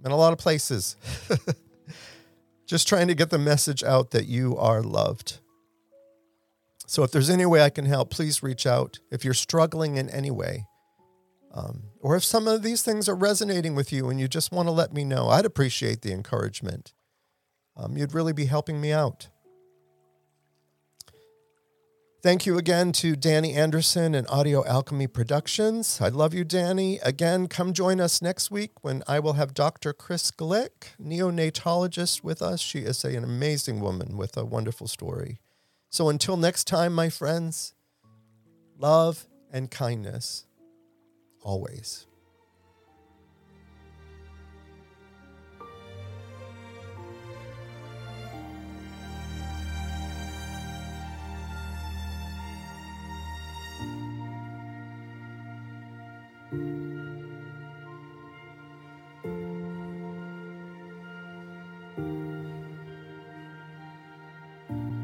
And 0.05 0.13
a 0.13 0.17
lot 0.17 0.33
of 0.33 0.39
places. 0.39 0.97
Just 2.67 2.87
trying 2.87 3.09
to 3.09 3.15
get 3.15 3.31
the 3.31 3.39
message 3.39 3.83
out 3.83 4.13
that 4.13 4.27
you 4.27 4.57
are 4.57 4.83
loved. 4.83 5.41
So 6.87 7.03
if 7.03 7.11
there's 7.11 7.31
any 7.31 7.47
way 7.47 7.63
I 7.63 7.71
can 7.71 7.87
help, 7.87 8.11
please 8.11 8.43
reach 8.43 8.67
out. 8.67 9.01
If 9.11 9.25
you're 9.25 9.35
struggling 9.35 9.97
in 9.97 10.09
any 10.11 10.31
way, 10.31 10.67
um, 11.53 11.85
or 12.01 12.17
if 12.17 12.25
some 12.25 12.47
of 12.47 12.63
these 12.63 12.83
things 12.83 13.09
are 13.09 13.15
resonating 13.15 13.75
with 13.75 13.93
you 13.93 14.11
and 14.11 14.21
you 14.21 14.29
just 14.29 14.53
want 14.53 14.67
to 14.69 14.73
let 14.73 14.93
me 14.93 15.05
know, 15.05 15.29
I'd 15.29 15.47
appreciate 15.47 16.03
the 16.03 16.13
encouragement. 16.13 16.93
Um, 17.77 17.97
you'd 17.97 18.15
really 18.15 18.33
be 18.33 18.47
helping 18.47 18.81
me 18.81 18.93
out. 18.93 19.29
Thank 22.25 22.47
you 22.47 22.57
again 22.57 22.93
to 22.93 23.17
Danny 23.17 23.53
Anderson 23.53 24.15
and 24.15 24.27
Audio 24.31 24.65
Alchemy 24.65 25.09
Productions. 25.09 26.01
I 26.01 26.09
love 26.09 26.33
you, 26.33 26.43
Danny. 26.43 26.99
Again, 27.01 27.49
come 27.49 27.75
join 27.75 28.01
us 28.01 28.23
next 28.23 28.51
week 28.51 28.83
when 28.83 29.03
I 29.07 29.21
will 29.21 29.35
have 29.35 29.53
Dr. 29.53 29.93
Chris 29.93 30.31
Glick, 30.31 30.95
neonatologist, 30.99 32.25
with 32.25 32.41
us. 32.41 32.63
She 32.63 32.79
is 32.79 33.05
an 33.05 33.25
amazing 33.25 33.81
woman 33.81 34.17
with 34.17 34.39
a 34.39 34.45
wonderful 34.47 34.89
story. 34.89 35.39
So 35.91 36.09
until 36.09 36.39
next 36.39 36.65
time, 36.65 36.95
my 36.95 37.11
friends, 37.11 37.75
love 38.79 39.27
and 39.53 39.71
kindness 39.71 40.47
always. 41.43 42.07